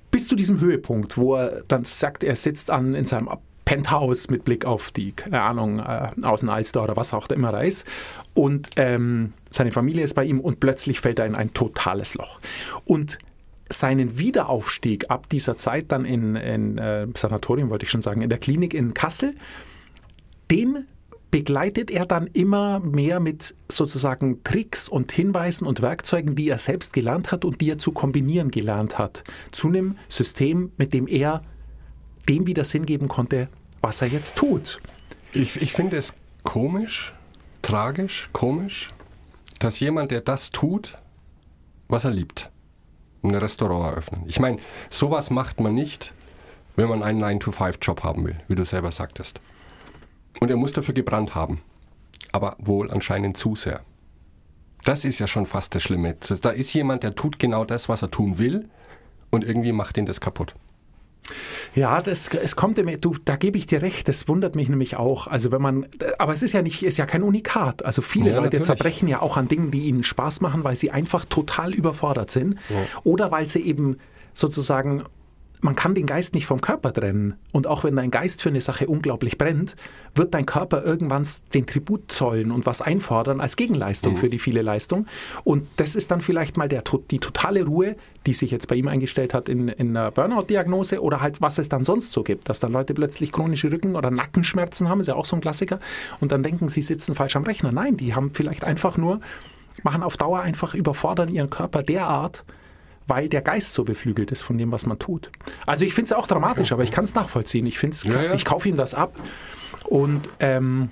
bis 0.09 0.27
zu 0.27 0.35
diesem 0.35 0.59
Höhepunkt, 0.61 1.17
wo 1.17 1.35
er 1.35 1.63
dann 1.67 1.83
sagt, 1.83 2.23
er 2.23 2.35
sitzt 2.35 2.71
an 2.71 2.95
in 2.95 3.05
seinem 3.05 3.27
Penthouse 3.67 4.29
mit 4.29 4.45
Blick 4.45 4.63
auf 4.63 4.91
die, 4.91 5.11
keine 5.11 5.41
Ahnung, 5.41 5.79
äh, 5.79 6.11
Außenalster 6.23 6.81
oder 6.81 6.95
was 6.95 7.13
auch 7.13 7.27
immer 7.27 7.51
da 7.51 7.59
ist. 7.59 7.85
Und 8.33 8.69
ähm, 8.77 9.33
seine 9.49 9.71
Familie 9.71 10.05
ist 10.05 10.13
bei 10.13 10.23
ihm 10.23 10.39
und 10.39 10.61
plötzlich 10.61 11.01
fällt 11.01 11.19
er 11.19 11.25
in 11.25 11.35
ein 11.35 11.53
totales 11.53 12.13
Loch. 12.13 12.39
Und 12.85 13.19
seinen 13.69 14.17
Wiederaufstieg 14.17 15.11
ab 15.11 15.27
dieser 15.27 15.57
Zeit 15.57 15.91
dann 15.91 16.05
in, 16.05 16.37
in 16.37 16.77
äh, 16.77 17.07
Sanatorium, 17.13 17.69
wollte 17.69 17.83
ich 17.83 17.91
schon 17.91 18.01
sagen, 18.01 18.21
in 18.21 18.29
der 18.29 18.37
Klinik 18.37 18.73
in 18.73 18.93
Kassel, 18.93 19.35
den 20.49 20.87
begleitet 21.29 21.91
er 21.91 22.05
dann 22.05 22.27
immer 22.27 22.79
mehr 22.79 23.19
mit 23.19 23.53
sozusagen 23.67 24.45
Tricks 24.45 24.87
und 24.87 25.11
Hinweisen 25.11 25.67
und 25.67 25.81
Werkzeugen, 25.81 26.35
die 26.35 26.47
er 26.47 26.57
selbst 26.57 26.93
gelernt 26.93 27.33
hat 27.33 27.43
und 27.43 27.59
die 27.59 27.71
er 27.71 27.79
zu 27.79 27.91
kombinieren 27.91 28.49
gelernt 28.49 28.97
hat, 28.97 29.25
zu 29.51 29.67
einem 29.67 29.97
System, 30.07 30.71
mit 30.77 30.93
dem 30.93 31.05
er 31.05 31.41
dem 32.29 32.47
wieder 32.47 32.63
Sinn 32.63 32.85
geben 32.85 33.07
konnte, 33.07 33.49
was 33.81 34.01
er 34.01 34.09
jetzt 34.09 34.35
tut. 34.35 34.79
Ich, 35.33 35.61
ich 35.61 35.73
finde 35.73 35.97
es 35.97 36.13
komisch, 36.43 37.13
tragisch, 37.61 38.29
komisch, 38.33 38.93
dass 39.59 39.79
jemand, 39.79 40.11
der 40.11 40.21
das 40.21 40.51
tut, 40.51 40.97
was 41.87 42.05
er 42.05 42.11
liebt, 42.11 42.49
ein 43.23 43.35
Restaurant 43.35 43.93
eröffnen. 43.93 44.23
Ich 44.27 44.39
meine, 44.39 44.57
sowas 44.89 45.29
macht 45.29 45.59
man 45.59 45.73
nicht, 45.73 46.13
wenn 46.75 46.89
man 46.89 47.03
einen 47.03 47.23
9-to-5-Job 47.23 48.03
haben 48.03 48.25
will, 48.25 48.37
wie 48.47 48.55
du 48.55 48.65
selber 48.65 48.91
sagtest. 48.91 49.41
Und 50.39 50.51
er 50.51 50.57
muss 50.57 50.73
dafür 50.73 50.93
gebrannt 50.93 51.33
haben. 51.33 51.61
Aber 52.31 52.55
wohl 52.59 52.91
anscheinend 52.91 53.37
zu 53.37 53.55
sehr. 53.55 53.81
Das 54.83 55.03
ist 55.03 55.19
ja 55.19 55.27
schon 55.27 55.45
fast 55.45 55.73
das 55.73 55.83
Schlimme. 55.83 56.15
Da 56.41 56.49
ist 56.51 56.73
jemand, 56.73 57.03
der 57.03 57.15
tut 57.15 57.39
genau 57.39 57.65
das, 57.65 57.89
was 57.89 58.03
er 58.03 58.11
tun 58.11 58.37
will, 58.37 58.69
und 59.29 59.43
irgendwie 59.43 59.71
macht 59.71 59.97
ihn 59.97 60.05
das 60.05 60.21
kaputt. 60.21 60.55
Ja, 61.77 62.01
das, 62.01 62.29
es 62.29 62.55
kommt 62.55 62.79
immer, 62.79 62.97
du, 62.97 63.15
da 63.23 63.35
gebe 63.35 63.57
ich 63.57 63.67
dir 63.67 63.83
recht, 63.83 64.07
das 64.07 64.27
wundert 64.27 64.55
mich 64.55 64.67
nämlich 64.67 64.97
auch. 64.97 65.27
Also 65.27 65.51
wenn 65.51 65.61
man, 65.61 65.85
aber 66.17 66.33
es 66.33 66.41
ist 66.41 66.53
ja 66.53 66.63
nicht, 66.63 66.81
ist 66.81 66.97
ja 66.97 67.05
kein 67.05 67.21
Unikat. 67.21 67.85
Also 67.85 68.01
viele 68.01 68.31
Ja, 68.31 68.37
Leute 68.37 68.45
natürlich. 68.57 68.65
zerbrechen 68.65 69.07
ja 69.07 69.21
auch 69.21 69.37
an 69.37 69.47
Dingen, 69.47 69.69
die 69.69 69.81
ihnen 69.81 70.03
Spaß 70.03 70.41
machen, 70.41 70.63
weil 70.63 70.75
sie 70.75 70.89
einfach 70.89 71.23
total 71.25 71.73
überfordert 71.73 72.31
sind. 72.31 72.57
Oder 73.03 73.31
weil 73.31 73.45
sie 73.45 73.61
eben 73.61 73.97
sozusagen 74.33 75.03
man 75.61 75.75
kann 75.75 75.95
den 75.95 76.05
Geist 76.05 76.33
nicht 76.33 76.45
vom 76.45 76.61
Körper 76.61 76.93
trennen. 76.93 77.35
Und 77.51 77.67
auch 77.67 77.83
wenn 77.83 77.95
dein 77.95 78.11
Geist 78.11 78.41
für 78.41 78.49
eine 78.49 78.61
Sache 78.61 78.87
unglaublich 78.87 79.37
brennt, 79.37 79.75
wird 80.15 80.33
dein 80.33 80.45
Körper 80.45 80.83
irgendwann 80.83 81.27
den 81.53 81.65
Tribut 81.65 82.11
zollen 82.11 82.51
und 82.51 82.65
was 82.65 82.81
einfordern 82.81 83.41
als 83.41 83.55
Gegenleistung 83.55 84.17
für 84.17 84.29
die 84.29 84.39
viele 84.39 84.61
Leistung. 84.61 85.07
Und 85.43 85.67
das 85.77 85.95
ist 85.95 86.11
dann 86.11 86.21
vielleicht 86.21 86.57
mal 86.57 86.67
der, 86.67 86.83
die 87.09 87.19
totale 87.19 87.65
Ruhe, 87.65 87.95
die 88.25 88.33
sich 88.33 88.51
jetzt 88.51 88.67
bei 88.67 88.75
ihm 88.75 88.87
eingestellt 88.87 89.33
hat 89.33 89.49
in, 89.49 89.67
in 89.67 89.95
einer 89.95 90.11
Burnout-Diagnose 90.11 91.01
oder 91.01 91.21
halt 91.21 91.41
was 91.41 91.57
es 91.57 91.69
dann 91.69 91.85
sonst 91.85 92.13
so 92.13 92.23
gibt, 92.23 92.49
dass 92.49 92.59
dann 92.59 92.71
Leute 92.71 92.93
plötzlich 92.93 93.31
chronische 93.31 93.71
Rücken- 93.71 93.95
oder 93.95 94.11
Nackenschmerzen 94.11 94.89
haben, 94.89 94.99
ist 94.99 95.07
ja 95.07 95.15
auch 95.15 95.25
so 95.25 95.35
ein 95.35 95.41
Klassiker, 95.41 95.79
und 96.19 96.31
dann 96.31 96.43
denken, 96.43 96.69
sie 96.69 96.81
sitzen 96.81 97.15
falsch 97.15 97.35
am 97.35 97.43
Rechner. 97.43 97.71
Nein, 97.71 97.97
die 97.97 98.13
haben 98.15 98.31
vielleicht 98.33 98.63
einfach 98.63 98.97
nur, 98.97 99.21
machen 99.83 100.03
auf 100.03 100.17
Dauer 100.17 100.41
einfach 100.41 100.73
überfordern 100.73 101.29
ihren 101.29 101.49
Körper 101.49 101.83
derart, 101.83 102.43
weil 103.07 103.29
der 103.29 103.41
Geist 103.41 103.73
so 103.73 103.83
beflügelt 103.83 104.31
ist 104.31 104.41
von 104.41 104.57
dem, 104.57 104.71
was 104.71 104.85
man 104.85 104.99
tut. 104.99 105.31
Also 105.65 105.85
ich 105.85 105.93
finde 105.93 106.07
es 106.07 106.13
auch 106.13 106.27
dramatisch, 106.27 106.71
aber 106.71 106.83
ich 106.83 106.91
kann 106.91 107.05
es 107.05 107.15
nachvollziehen. 107.15 107.65
Ich, 107.65 107.79
find's, 107.79 108.03
Ja, 108.03 108.21
ja. 108.21 108.33
ich 108.33 108.45
kaufe 108.45 108.69
ihm 108.69 108.75
das 108.75 108.93
ab. 108.93 109.15
Und 109.85 110.29
ähm, 110.39 110.89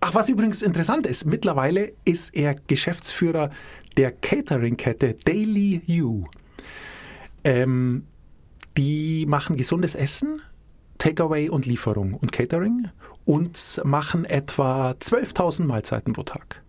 ach, 0.00 0.14
was 0.14 0.28
übrigens 0.28 0.62
interessant 0.62 1.06
ist, 1.06 1.24
mittlerweile 1.26 1.92
ist 2.04 2.34
er 2.34 2.54
Geschäftsführer 2.54 3.50
der 3.96 4.12
Catering-Kette 4.12 5.16
Daily 5.24 5.82
You. 5.86 6.24
Ähm, 7.44 8.06
die 8.76 9.24
machen 9.26 9.56
gesundes 9.56 9.94
Essen, 9.94 10.42
Takeaway 10.98 11.48
und 11.48 11.66
Lieferung 11.66 12.14
und 12.14 12.32
Catering 12.32 12.88
und 13.24 13.80
machen 13.84 14.24
etwa 14.24 14.90
12.000 14.92 15.64
Mahlzeiten 15.64 16.12
pro 16.12 16.22
Tag. 16.22 16.62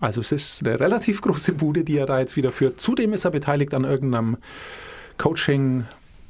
Also 0.00 0.20
es 0.20 0.32
ist 0.32 0.66
eine 0.66 0.80
relativ 0.80 1.20
große 1.22 1.52
Bude, 1.52 1.84
die 1.84 1.96
er 1.96 2.06
da 2.06 2.18
jetzt 2.18 2.36
wieder 2.36 2.52
führt. 2.52 2.80
Zudem 2.80 3.12
ist 3.12 3.24
er 3.24 3.30
beteiligt 3.30 3.74
an 3.74 3.84
irgendeinem 3.84 4.38
Coaching, 5.18 5.84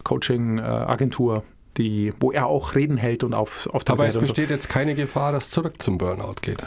Coaching-Agentur, 0.05 1.45
die, 1.77 2.13
wo 2.19 2.33
er 2.33 2.47
auch 2.47 2.75
Reden 2.75 2.97
hält 2.97 3.25
und 3.25 3.33
auf, 3.33 3.69
auf 3.73 3.85
der 3.85 3.95
Aber 3.95 4.07
es 4.07 4.17
und 4.17 4.23
so. 4.23 4.29
besteht 4.29 4.51
jetzt 4.51 4.69
keine 4.69 4.95
Gefahr, 4.95 5.33
dass 5.33 5.51
zurück 5.51 5.81
zum 5.81 5.99
Burnout 5.99 6.37
geht. 6.43 6.63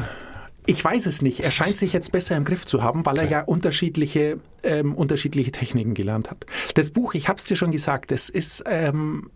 Ich 0.65 0.83
weiß 0.83 1.07
es 1.07 1.22
nicht. 1.22 1.41
Er 1.41 1.51
scheint 1.51 1.75
sich 1.75 1.91
jetzt 1.91 2.13
besser 2.13 2.38
im 2.38 2.45
Griff 2.45 2.65
zu 2.65 2.81
haben, 2.81 3.05
weil 3.05 3.17
er 3.17 3.29
ja 3.29 3.41
unterschiedliche, 3.41 4.39
ähm, 4.63 4.95
unterschiedliche 4.95 5.51
Techniken 5.51 5.93
gelernt 5.93 6.31
hat. 6.31 6.45
Das 6.75 6.91
Buch, 6.91 7.15
ich 7.15 7.27
habe 7.27 7.38
es 7.38 7.43
dir 7.43 7.57
schon 7.57 7.72
gesagt, 7.72 8.13
es 8.13 8.29
ist 8.29 8.63
ähm, 8.65 9.29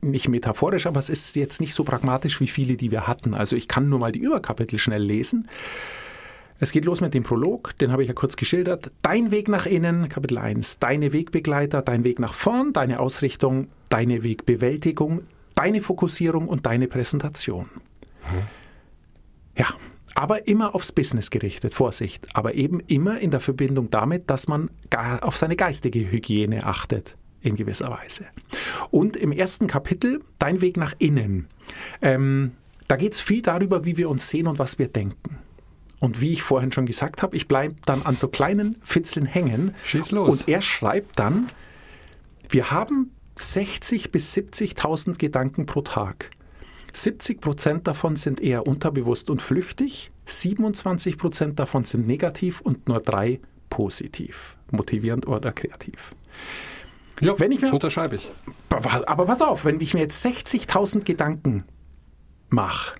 nicht 0.00 0.28
metaphorisch, 0.28 0.86
aber 0.86 1.00
es 1.00 1.10
ist 1.10 1.34
jetzt 1.34 1.60
nicht 1.60 1.74
so 1.74 1.82
pragmatisch 1.82 2.40
wie 2.40 2.46
viele, 2.46 2.76
die 2.76 2.92
wir 2.92 3.08
hatten. 3.08 3.34
Also 3.34 3.56
ich 3.56 3.66
kann 3.66 3.88
nur 3.88 3.98
mal 3.98 4.12
die 4.12 4.20
Überkapitel 4.20 4.78
schnell 4.78 5.02
lesen. 5.02 5.48
Es 6.62 6.72
geht 6.72 6.84
los 6.84 7.00
mit 7.00 7.14
dem 7.14 7.22
Prolog, 7.22 7.76
den 7.78 7.90
habe 7.90 8.02
ich 8.02 8.08
ja 8.08 8.14
kurz 8.14 8.36
geschildert. 8.36 8.92
Dein 9.00 9.30
Weg 9.30 9.48
nach 9.48 9.64
innen, 9.64 10.10
Kapitel 10.10 10.36
1. 10.36 10.78
Deine 10.78 11.14
Wegbegleiter, 11.14 11.80
dein 11.80 12.04
Weg 12.04 12.18
nach 12.18 12.34
vorn, 12.34 12.74
deine 12.74 13.00
Ausrichtung, 13.00 13.68
deine 13.88 14.22
Wegbewältigung, 14.22 15.22
deine 15.54 15.80
Fokussierung 15.80 16.48
und 16.48 16.66
deine 16.66 16.86
Präsentation. 16.86 17.70
Ja, 19.56 19.68
aber 20.14 20.48
immer 20.48 20.74
aufs 20.74 20.92
Business 20.92 21.30
gerichtet, 21.30 21.72
Vorsicht. 21.72 22.28
Aber 22.34 22.54
eben 22.54 22.80
immer 22.80 23.18
in 23.20 23.30
der 23.30 23.40
Verbindung 23.40 23.88
damit, 23.88 24.28
dass 24.28 24.46
man 24.46 24.68
auf 25.22 25.38
seine 25.38 25.56
geistige 25.56 26.12
Hygiene 26.12 26.64
achtet, 26.64 27.16
in 27.40 27.56
gewisser 27.56 27.90
Weise. 27.90 28.26
Und 28.90 29.16
im 29.16 29.32
ersten 29.32 29.66
Kapitel, 29.66 30.20
Dein 30.38 30.60
Weg 30.60 30.76
nach 30.76 30.92
innen, 30.98 31.46
ähm, 32.02 32.52
da 32.86 32.96
geht 32.96 33.14
es 33.14 33.20
viel 33.20 33.40
darüber, 33.40 33.86
wie 33.86 33.96
wir 33.96 34.10
uns 34.10 34.28
sehen 34.28 34.46
und 34.46 34.58
was 34.58 34.78
wir 34.78 34.88
denken. 34.88 35.38
Und 36.00 36.20
wie 36.20 36.32
ich 36.32 36.42
vorhin 36.42 36.72
schon 36.72 36.86
gesagt 36.86 37.22
habe, 37.22 37.36
ich 37.36 37.46
bleibe 37.46 37.76
dann 37.86 38.02
an 38.02 38.16
so 38.16 38.26
kleinen 38.28 38.76
Fitzeln 38.82 39.26
hängen. 39.26 39.74
Schieß 39.84 40.10
los. 40.10 40.28
Und 40.30 40.48
er 40.48 40.62
schreibt 40.62 41.18
dann, 41.18 41.46
wir 42.48 42.70
haben 42.70 43.12
60.000 43.38 44.10
bis 44.10 44.34
70.000 44.34 45.18
Gedanken 45.18 45.66
pro 45.66 45.82
Tag. 45.82 46.30
70 46.92 47.40
Prozent 47.40 47.86
davon 47.86 48.16
sind 48.16 48.40
eher 48.40 48.66
unterbewusst 48.66 49.30
und 49.30 49.40
flüchtig, 49.42 50.10
27 50.26 51.18
Prozent 51.18 51.58
davon 51.60 51.84
sind 51.84 52.06
negativ 52.06 52.60
und 52.60 52.88
nur 52.88 53.00
drei 53.00 53.38
positiv, 53.68 54.56
motivierend 54.72 55.28
oder 55.28 55.52
kreativ. 55.52 56.10
Ja, 57.20 57.38
Wenn 57.38 57.52
ich 57.52 57.60
mir- 57.60 57.72
unterschreibe 57.72 58.16
ich. 58.16 58.28
Aber 58.70 59.06
aber 59.08 59.26
pass 59.26 59.42
auf, 59.42 59.64
wenn 59.64 59.80
ich 59.80 59.94
mir 59.94 60.00
jetzt 60.00 60.24
60.000 60.24 61.04
Gedanken 61.04 61.64
mache, 62.48 62.96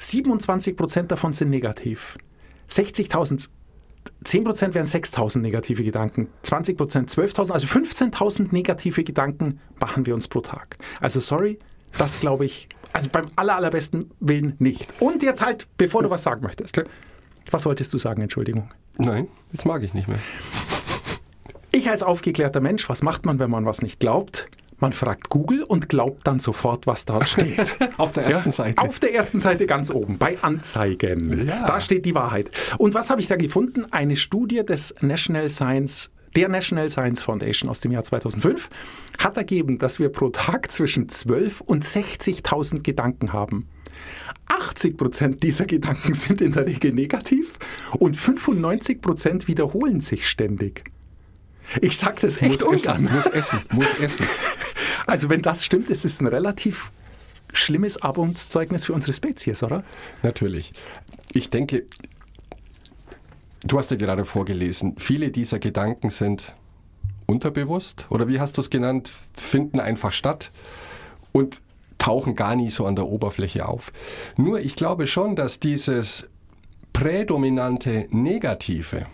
27 0.00 0.76
Prozent 0.76 1.12
davon 1.12 1.32
sind 1.32 1.50
negativ. 1.50 2.18
60.000, 2.68 3.48
10 4.24 4.44
Prozent 4.44 4.74
wären 4.74 4.86
6.000 4.86 5.40
negative 5.40 5.84
Gedanken, 5.84 6.28
20 6.42 6.76
Prozent 6.76 7.10
12.000, 7.10 7.52
also 7.52 7.66
15.000 7.66 8.48
negative 8.52 9.04
Gedanken 9.04 9.60
machen 9.78 10.06
wir 10.06 10.14
uns 10.14 10.26
pro 10.26 10.40
Tag. 10.40 10.78
Also 11.00 11.20
sorry, 11.20 11.58
das 11.98 12.20
glaube 12.20 12.46
ich, 12.46 12.68
also 12.92 13.08
beim 13.10 13.28
aller, 13.36 13.56
allerbesten 13.56 14.10
Willen 14.20 14.54
nicht. 14.58 14.94
Und 15.00 15.22
jetzt 15.22 15.44
halt, 15.44 15.66
bevor 15.76 16.02
du 16.02 16.10
was 16.10 16.22
sagen 16.22 16.42
möchtest. 16.42 16.78
Okay. 16.78 16.88
Was 17.50 17.66
wolltest 17.66 17.92
du 17.92 17.98
sagen, 17.98 18.22
Entschuldigung? 18.22 18.70
Nein, 18.96 19.28
jetzt 19.52 19.66
mag 19.66 19.82
ich 19.82 19.92
nicht 19.92 20.08
mehr. 20.08 20.20
Ich 21.72 21.88
als 21.88 22.02
aufgeklärter 22.02 22.60
Mensch, 22.60 22.88
was 22.88 23.02
macht 23.02 23.26
man, 23.26 23.38
wenn 23.38 23.50
man 23.50 23.64
was 23.64 23.82
nicht 23.82 24.00
glaubt? 24.00 24.48
Man 24.80 24.92
fragt 24.92 25.28
Google 25.28 25.62
und 25.62 25.88
glaubt 25.88 26.26
dann 26.26 26.40
sofort, 26.40 26.86
was 26.86 27.04
dort 27.04 27.28
steht. 27.28 27.76
Auf 27.98 28.12
der 28.12 28.24
ersten 28.24 28.50
Seite. 28.50 28.82
Auf 28.82 28.98
der 28.98 29.14
ersten 29.14 29.38
Seite 29.38 29.66
ganz 29.66 29.90
oben, 29.90 30.18
bei 30.18 30.38
Anzeigen. 30.42 31.46
Ja. 31.46 31.66
Da 31.66 31.80
steht 31.80 32.06
die 32.06 32.14
Wahrheit. 32.14 32.50
Und 32.78 32.94
was 32.94 33.10
habe 33.10 33.20
ich 33.20 33.28
da 33.28 33.36
gefunden? 33.36 33.86
Eine 33.90 34.16
Studie 34.16 34.64
des 34.64 34.94
National 35.00 35.48
Science 35.50 36.10
der 36.36 36.48
National 36.48 36.88
Science 36.88 37.20
Foundation 37.20 37.68
aus 37.68 37.80
dem 37.80 37.90
Jahr 37.90 38.04
2005 38.04 38.70
hat 39.18 39.36
ergeben, 39.36 39.78
dass 39.78 39.98
wir 39.98 40.10
pro 40.10 40.28
Tag 40.28 40.70
zwischen 40.70 41.08
12 41.08 41.60
und 41.60 41.84
60.000 41.84 42.82
Gedanken 42.82 43.32
haben. 43.32 43.66
80 44.48 44.96
Prozent 44.96 45.42
dieser 45.42 45.66
Gedanken 45.66 46.14
sind 46.14 46.40
in 46.40 46.52
der 46.52 46.66
Regel 46.66 46.92
negativ 46.92 47.58
und 47.98 48.16
95 48.16 49.00
Prozent 49.00 49.48
wiederholen 49.48 50.00
sich 50.00 50.28
ständig. 50.28 50.84
Ich 51.80 51.96
sage 51.96 52.16
das 52.20 52.40
echt 52.42 52.62
Muss 52.62 52.72
essen, 52.72 52.90
ungern. 52.96 53.14
muss 53.14 53.26
essen, 53.26 53.60
muss 53.72 53.98
essen. 54.00 54.26
Also 55.06 55.28
wenn 55.28 55.42
das 55.42 55.64
stimmt, 55.64 55.90
ist 55.90 56.04
es 56.04 56.20
ein 56.20 56.26
relativ 56.26 56.92
schlimmes 57.52 58.00
Armutszeugnis 58.00 58.84
für 58.84 58.92
unsere 58.92 59.12
Spezies, 59.12 59.62
oder? 59.62 59.82
Natürlich. 60.22 60.72
Ich 61.32 61.50
denke, 61.50 61.84
du 63.64 63.78
hast 63.78 63.90
ja 63.90 63.96
gerade 63.96 64.24
vorgelesen, 64.24 64.94
viele 64.98 65.30
dieser 65.30 65.58
Gedanken 65.58 66.10
sind 66.10 66.54
unterbewusst 67.26 68.06
oder 68.10 68.28
wie 68.28 68.40
hast 68.40 68.56
du 68.56 68.60
es 68.60 68.70
genannt, 68.70 69.10
finden 69.34 69.80
einfach 69.80 70.12
statt 70.12 70.52
und 71.32 71.60
tauchen 71.98 72.34
gar 72.34 72.56
nie 72.56 72.70
so 72.70 72.86
an 72.86 72.96
der 72.96 73.06
Oberfläche 73.06 73.66
auf. 73.66 73.92
Nur 74.36 74.60
ich 74.60 74.76
glaube 74.76 75.06
schon, 75.06 75.34
dass 75.34 75.60
dieses 75.60 76.26
prädominante 76.92 78.06
Negative 78.10 79.06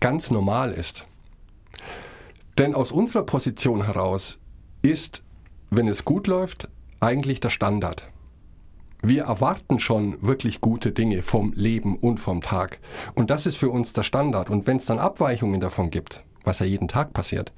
ganz 0.00 0.30
normal 0.30 0.72
ist. 0.72 1.04
Denn 2.58 2.74
aus 2.74 2.92
unserer 2.92 3.22
Position 3.22 3.84
heraus 3.84 4.38
ist, 4.82 5.22
wenn 5.70 5.88
es 5.88 6.04
gut 6.04 6.26
läuft, 6.26 6.68
eigentlich 7.00 7.40
der 7.40 7.50
Standard. 7.50 8.08
Wir 9.00 9.24
erwarten 9.24 9.78
schon 9.78 10.20
wirklich 10.22 10.60
gute 10.60 10.90
Dinge 10.90 11.22
vom 11.22 11.52
Leben 11.54 11.96
und 11.96 12.18
vom 12.18 12.40
Tag. 12.40 12.80
Und 13.14 13.30
das 13.30 13.46
ist 13.46 13.56
für 13.56 13.70
uns 13.70 13.92
der 13.92 14.02
Standard. 14.02 14.50
Und 14.50 14.66
wenn 14.66 14.78
es 14.78 14.86
dann 14.86 14.98
Abweichungen 14.98 15.60
davon 15.60 15.90
gibt, 15.90 16.24
was 16.42 16.58
ja 16.58 16.66
jeden 16.66 16.88
Tag 16.88 17.12
passiert, 17.12 17.52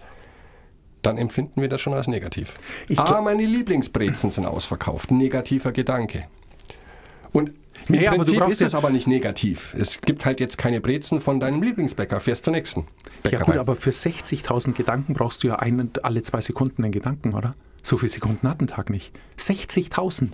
dann 1.00 1.16
empfinden 1.16 1.62
wir 1.62 1.68
das 1.68 1.80
schon 1.80 1.94
als 1.94 2.08
negativ. 2.08 2.54
Ich 2.88 2.98
ah, 2.98 3.22
meine 3.22 3.46
Lieblingsbrezen 3.46 4.30
sind 4.30 4.44
ausverkauft. 4.44 5.10
Negativer 5.10 5.72
Gedanke. 5.72 6.26
Und 7.32 7.52
im 7.88 7.94
Nee, 7.96 8.08
aber 8.08 8.24
du 8.24 8.32
brauchst 8.34 8.52
ist 8.52 8.60
ja- 8.60 8.66
es 8.68 8.74
aber 8.74 8.90
nicht 8.90 9.06
negativ. 9.06 9.74
Es 9.78 10.00
gibt 10.00 10.24
halt 10.24 10.40
jetzt 10.40 10.58
keine 10.58 10.80
Brezen 10.80 11.20
von 11.20 11.40
deinem 11.40 11.62
Lieblingsbäcker. 11.62 12.20
Fährst 12.20 12.44
zur 12.44 12.52
nächsten 12.52 12.80
Ja 12.80 12.86
Bäckerei. 13.30 13.44
gut, 13.44 13.56
aber 13.56 13.76
für 13.76 13.90
60.000 13.92 14.74
Gedanken 14.76 15.14
brauchst 15.14 15.42
du 15.42 15.48
ja 15.48 15.56
einen, 15.56 15.90
alle 16.02 16.22
zwei 16.22 16.40
Sekunden 16.40 16.82
einen 16.84 16.92
Gedanken, 16.92 17.34
oder? 17.34 17.54
So 17.82 17.96
viele 17.96 18.10
Sekunden 18.10 18.48
hat 18.48 18.60
ein 18.60 18.66
Tag 18.66 18.90
nicht. 18.90 19.12
60.000. 19.38 20.30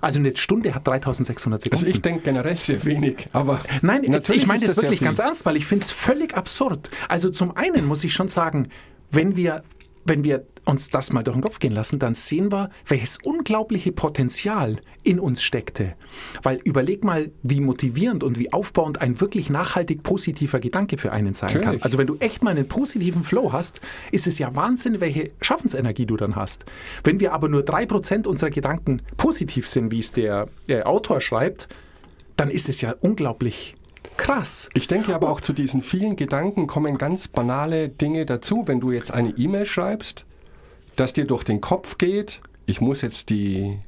Also 0.00 0.20
eine 0.20 0.36
Stunde 0.36 0.74
hat 0.74 0.86
3.600 0.86 1.24
Sekunden. 1.64 1.70
also 1.72 1.86
ich 1.86 2.00
denke 2.02 2.22
generell 2.22 2.54
sehr 2.54 2.84
wenig, 2.84 3.28
aber 3.32 3.60
Nein, 3.82 4.02
natürlich 4.06 4.42
ich 4.42 4.46
meine 4.46 4.60
das 4.64 4.74
sehr 4.76 4.82
wirklich 4.84 5.00
ganz 5.00 5.18
ernst, 5.18 5.44
weil 5.44 5.56
ich 5.56 5.66
finde 5.66 5.84
es 5.84 5.90
völlig 5.90 6.36
absurd. 6.36 6.90
Also 7.08 7.30
zum 7.30 7.56
einen 7.56 7.84
muss 7.86 8.04
ich 8.04 8.12
schon 8.12 8.28
sagen, 8.28 8.68
wenn 9.10 9.34
wir, 9.34 9.64
wenn 10.08 10.24
wir 10.24 10.46
uns 10.64 10.90
das 10.90 11.12
mal 11.12 11.22
durch 11.22 11.36
den 11.36 11.42
Kopf 11.42 11.58
gehen 11.58 11.72
lassen, 11.72 11.98
dann 11.98 12.14
sehen 12.14 12.52
wir, 12.52 12.70
welches 12.86 13.18
unglaubliche 13.22 13.92
Potenzial 13.92 14.80
in 15.02 15.18
uns 15.18 15.42
steckte. 15.42 15.94
Weil 16.42 16.60
überleg 16.64 17.04
mal, 17.04 17.30
wie 17.42 17.60
motivierend 17.60 18.22
und 18.22 18.38
wie 18.38 18.52
aufbauend 18.52 19.00
ein 19.00 19.20
wirklich 19.20 19.48
nachhaltig 19.48 20.02
positiver 20.02 20.60
Gedanke 20.60 20.98
für 20.98 21.12
einen 21.12 21.34
sein 21.34 21.50
kann. 21.50 21.60
Natürlich. 21.60 21.84
Also 21.84 21.98
wenn 21.98 22.06
du 22.06 22.16
echt 22.18 22.42
mal 22.42 22.50
einen 22.50 22.68
positiven 22.68 23.24
Flow 23.24 23.52
hast, 23.52 23.80
ist 24.12 24.26
es 24.26 24.38
ja 24.38 24.54
Wahnsinn, 24.54 25.00
welche 25.00 25.30
Schaffensenergie 25.40 26.06
du 26.06 26.16
dann 26.16 26.36
hast. 26.36 26.64
Wenn 27.04 27.20
wir 27.20 27.32
aber 27.32 27.48
nur 27.48 27.62
3% 27.62 28.26
unserer 28.26 28.50
Gedanken 28.50 29.02
positiv 29.16 29.66
sind, 29.66 29.90
wie 29.90 30.00
es 30.00 30.12
der 30.12 30.48
äh, 30.66 30.82
Autor 30.82 31.20
schreibt, 31.20 31.68
dann 32.36 32.50
ist 32.50 32.68
es 32.68 32.80
ja 32.80 32.94
unglaublich 33.00 33.74
krass. 34.18 34.68
Ich 34.74 34.88
denke 34.88 35.14
aber 35.14 35.30
auch 35.30 35.40
zu 35.40 35.52
diesen 35.52 35.80
vielen 35.80 36.16
Gedanken 36.16 36.66
kommen 36.66 36.98
ganz 36.98 37.28
banale 37.28 37.88
Dinge 37.88 38.26
dazu. 38.26 38.64
Wenn 38.66 38.80
du 38.80 38.92
jetzt 38.92 39.12
eine 39.12 39.30
E-Mail 39.30 39.64
schreibst, 39.64 40.26
dass 40.96 41.12
dir 41.12 41.26
durch 41.26 41.44
den 41.44 41.60
Kopf 41.60 41.96
geht, 41.96 42.40
ich 42.66 42.80
muss 42.80 43.00
jetzt 43.00 43.30
die 43.30 43.78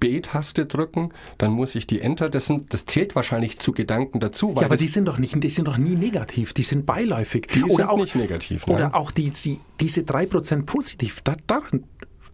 B-Taste 0.00 0.66
drücken, 0.66 1.10
dann 1.38 1.52
muss 1.52 1.74
ich 1.74 1.86
die 1.86 2.00
Enter, 2.00 2.28
das, 2.28 2.46
sind, 2.46 2.72
das 2.72 2.84
zählt 2.84 3.16
wahrscheinlich 3.16 3.58
zu 3.58 3.72
Gedanken 3.72 4.20
dazu. 4.20 4.54
Ja, 4.56 4.66
aber 4.66 4.76
die 4.76 4.88
sind 4.88 5.06
doch 5.06 5.18
nicht, 5.18 5.42
die 5.42 5.50
sind 5.50 5.66
doch 5.66 5.78
nie 5.78 5.96
negativ, 5.96 6.52
die 6.52 6.62
sind 6.62 6.86
beiläufig. 6.86 7.46
Die 7.48 7.64
oder 7.64 7.74
sind 7.74 7.88
auch, 7.88 7.98
nicht 7.98 8.14
negativ, 8.14 8.66
nein. 8.66 8.76
Oder 8.76 8.94
auch 8.94 9.10
die, 9.10 9.30
die, 9.30 9.58
diese 9.80 10.02
3% 10.02 10.66
positiv, 10.66 11.20
da, 11.22 11.36
daran 11.46 11.84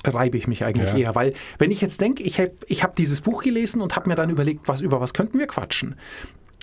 reibe 0.04 0.36
ich 0.36 0.46
mich 0.46 0.64
eigentlich 0.64 0.92
Ja. 0.92 0.98
eher, 0.98 1.14
weil 1.14 1.32
wenn 1.58 1.70
ich 1.70 1.80
jetzt 1.80 2.00
denke, 2.00 2.22
ich 2.22 2.38
habe 2.38 2.52
ich 2.66 2.82
hab 2.82 2.96
dieses 2.96 3.22
Buch 3.22 3.42
gelesen 3.42 3.80
und 3.80 3.96
habe 3.96 4.08
mir 4.08 4.14
dann 4.14 4.28
überlegt, 4.28 4.68
was, 4.68 4.82
über 4.82 5.00
was 5.00 5.14
könnten 5.14 5.38
wir 5.38 5.46
quatschen. 5.46 5.94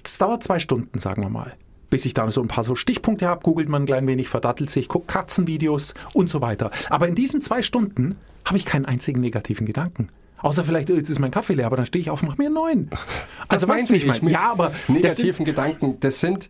Das 0.04 0.18
dauert 0.18 0.44
zwei 0.44 0.60
Stunden, 0.60 1.00
sagen 1.00 1.22
wir 1.22 1.30
mal. 1.30 1.54
Bis 1.90 2.06
ich 2.06 2.14
dann 2.14 2.32
so 2.32 2.42
ein 2.42 2.48
paar 2.48 2.64
so 2.64 2.76
Stichpunkte 2.76 3.28
habe, 3.28 3.42
googelt 3.42 3.68
man 3.68 3.84
ein 3.84 3.86
klein 3.86 4.08
wenig, 4.08 4.30
verdattelt 4.30 4.70
sich, 4.70 4.88
guckt 4.88 5.08
Katzenvideos 5.08 5.94
und 6.14 6.30
so 6.30 6.42
weiter. 6.42 6.72
Aber 6.90 7.08
in 7.08 7.16
diesen 7.16 7.42
zwei 7.42 7.62
Stunden 7.62 8.16
habe 8.46 8.58
ich 8.58 8.66
keinen 8.66 8.86
einzigen 8.86 9.20
negativen 9.20 9.66
Gedanken. 9.66 10.10
Außer 10.38 10.64
vielleicht, 10.64 10.90
oh, 10.90 10.96
jetzt 10.96 11.10
ist 11.10 11.20
mein 11.20 11.32
Kaffee 11.32 11.54
leer, 11.54 11.68
aber 11.68 11.78
dann 11.78 11.86
stehe 11.86 12.02
ich 12.02 12.10
auf 12.10 12.22
und 12.24 12.30
mache 12.30 12.38
mir 12.38 12.46
einen 12.46 12.56
neuen. 12.56 12.90
Also 13.48 13.68
weißt 13.68 13.90
du, 13.90 13.96
ich 13.96 14.06
meine? 14.06 14.32
Ja, 14.32 14.52
aber 14.52 14.70
das 14.70 14.86
sind, 14.88 14.96
negativen 14.96 15.46
Gedanken, 15.46 16.00
das 16.00 16.22
sind 16.22 16.50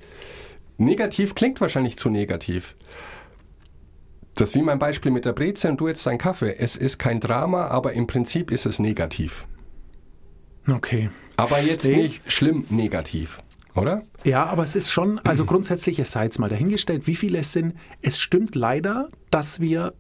negativ 0.78 1.34
klingt 1.34 1.60
wahrscheinlich 1.62 1.98
zu 1.98 2.10
negativ. 2.10 2.76
Das 4.36 4.50
ist 4.50 4.56
wie 4.56 4.62
mein 4.62 4.80
Beispiel 4.80 5.12
mit 5.12 5.26
der 5.26 5.34
Breze 5.34 5.70
und 5.70 5.82
du 5.82 5.88
jetzt 5.88 6.06
dein 6.06 6.18
Kaffee. 6.18 6.56
Es 6.58 6.76
ist 6.76 7.00
kein 7.00 7.20
Drama, 7.20 7.68
aber 7.68 7.94
im 7.94 8.08
Prinzip 8.08 8.52
ist 8.52 8.66
es 8.66 8.80
negativ. 8.80 9.46
Okay. 10.68 11.10
Aber 11.38 11.60
jetzt 11.62 11.88
Nee. 11.88 12.04
nicht 12.04 12.32
schlimm 12.32 12.66
negativ, 12.70 13.40
oder? 13.76 14.04
Ja, 14.24 14.46
aber 14.46 14.64
es 14.64 14.76
ist 14.76 14.92
schon, 14.92 15.20
also 15.20 15.46
grundsätzlich, 15.46 15.98
es 16.00 16.12
sei 16.12 16.26
jetzt 16.26 16.38
mal 16.40 16.50
dahingestellt, 16.50 17.08
wie 17.08 17.16
viele 17.16 17.40
es 17.40 17.52
sind. 17.54 17.74
Es 18.02 18.20
stimmt 18.20 18.56
leider, 18.56 19.10
dass 19.32 19.60
wir, 19.60 19.94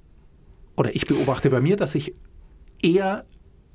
oder 0.78 0.96
ich 0.96 1.06
beobachte 1.08 1.50
bei 1.50 1.62
mir, 1.62 1.78
dass 1.78 1.96
ich 1.96 2.14
eher 2.84 3.26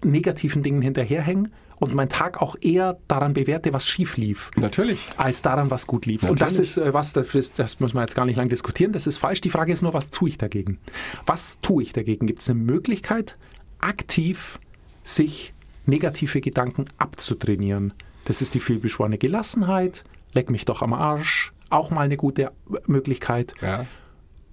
negativen 0.05 0.63
Dingen 0.63 0.83
hinterherhänge 0.83 1.51
und 1.79 1.95
meinen 1.95 2.09
Tag 2.09 2.41
auch 2.41 2.55
eher 2.61 2.99
daran 3.09 3.35
bewerte, 3.35 3.73
was 3.73 3.87
schief 3.89 4.17
lief. 4.17 4.51
Natürlich. 4.57 5.01
Als 5.17 5.43
daran, 5.43 5.71
was 5.71 5.87
gut 5.87 6.07
lief. 6.07 6.23
Und 6.23 6.41
das 6.41 6.55
Natürlich. 6.55 6.71
ist 6.71 6.77
äh, 6.79 6.95
was, 6.95 7.13
das, 7.13 7.35
ist- 7.35 7.59
das 7.59 7.81
muss 7.81 7.93
man 7.95 8.03
jetzt 8.05 8.15
gar 8.15 8.25
nicht 8.27 8.37
lang 8.37 8.49
diskutieren, 8.49 8.93
das 8.93 9.07
ist 9.07 9.19
falsch. 9.19 9.41
Die 9.41 9.51
Frage 9.51 9.73
ist 9.73 9.83
nur, 9.83 9.93
was 9.93 10.11
tue 10.11 10.29
ich 10.29 10.39
dagegen? 10.39 10.79
Was 11.27 11.59
tue 11.61 11.83
ich 11.83 11.93
dagegen? 11.93 12.27
Gibt 12.27 12.43
es 12.43 12.49
eine 12.49 12.61
Möglichkeit, 12.61 13.37
aktiv 13.79 14.59
sich 15.03 15.53
negative 15.87 16.41
Gedanken 16.41 16.85
abzutrainieren? 16.99 17.93
Das 18.25 18.43
ist 18.43 18.55
die 18.55 18.61
vielbeschworene 18.61 19.19
Gelassenheit, 19.19 20.05
leck 20.33 20.51
mich 20.51 20.65
doch 20.65 20.83
am 20.83 20.93
Arsch, 20.93 21.53
auch 21.71 21.91
mal 21.91 22.03
eine 22.03 22.17
gute 22.17 22.53
Möglichkeit. 22.87 23.55
Ja. 23.61 23.87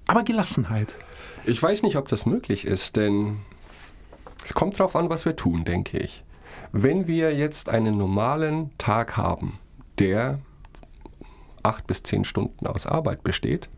Aber 0.08 0.24
Gelassenheit. 0.24 0.96
Ich 1.46 1.62
weiß 1.62 1.84
nicht, 1.84 1.96
ob 1.96 2.08
das 2.08 2.25
möglich 2.25 2.66
ist, 2.66 2.96
denn 2.96 3.38
es 4.44 4.54
kommt 4.54 4.80
darauf 4.80 4.96
an, 4.96 5.10
was 5.10 5.25
wir 5.25 5.36
tun, 5.36 5.63
denke 5.63 5.98
ich. 5.98 6.24
Wenn 6.72 7.08
wir 7.08 7.36
jetzt 7.36 7.70
einen 7.70 7.98
normalen 7.98 8.72
Tag 8.78 9.16
haben, 9.18 9.60
der 10.00 10.40
acht 11.62 11.88
bis 11.88 12.04
zehn 12.04 12.24
Stunden 12.24 12.68
aus 12.68 12.86
Arbeit 12.86 13.24
besteht, 13.24 13.70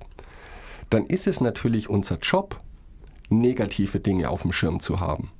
dann 0.89 1.05
ist 1.05 1.27
es 1.27 1.41
natürlich 1.41 1.89
unser 1.89 2.17
Job, 2.19 2.59
negative 3.29 3.99
Dinge 3.99 4.29
auf 4.29 4.41
dem 4.41 4.51
Schirm 4.51 4.79
zu 4.79 4.99
haben. 4.99 5.31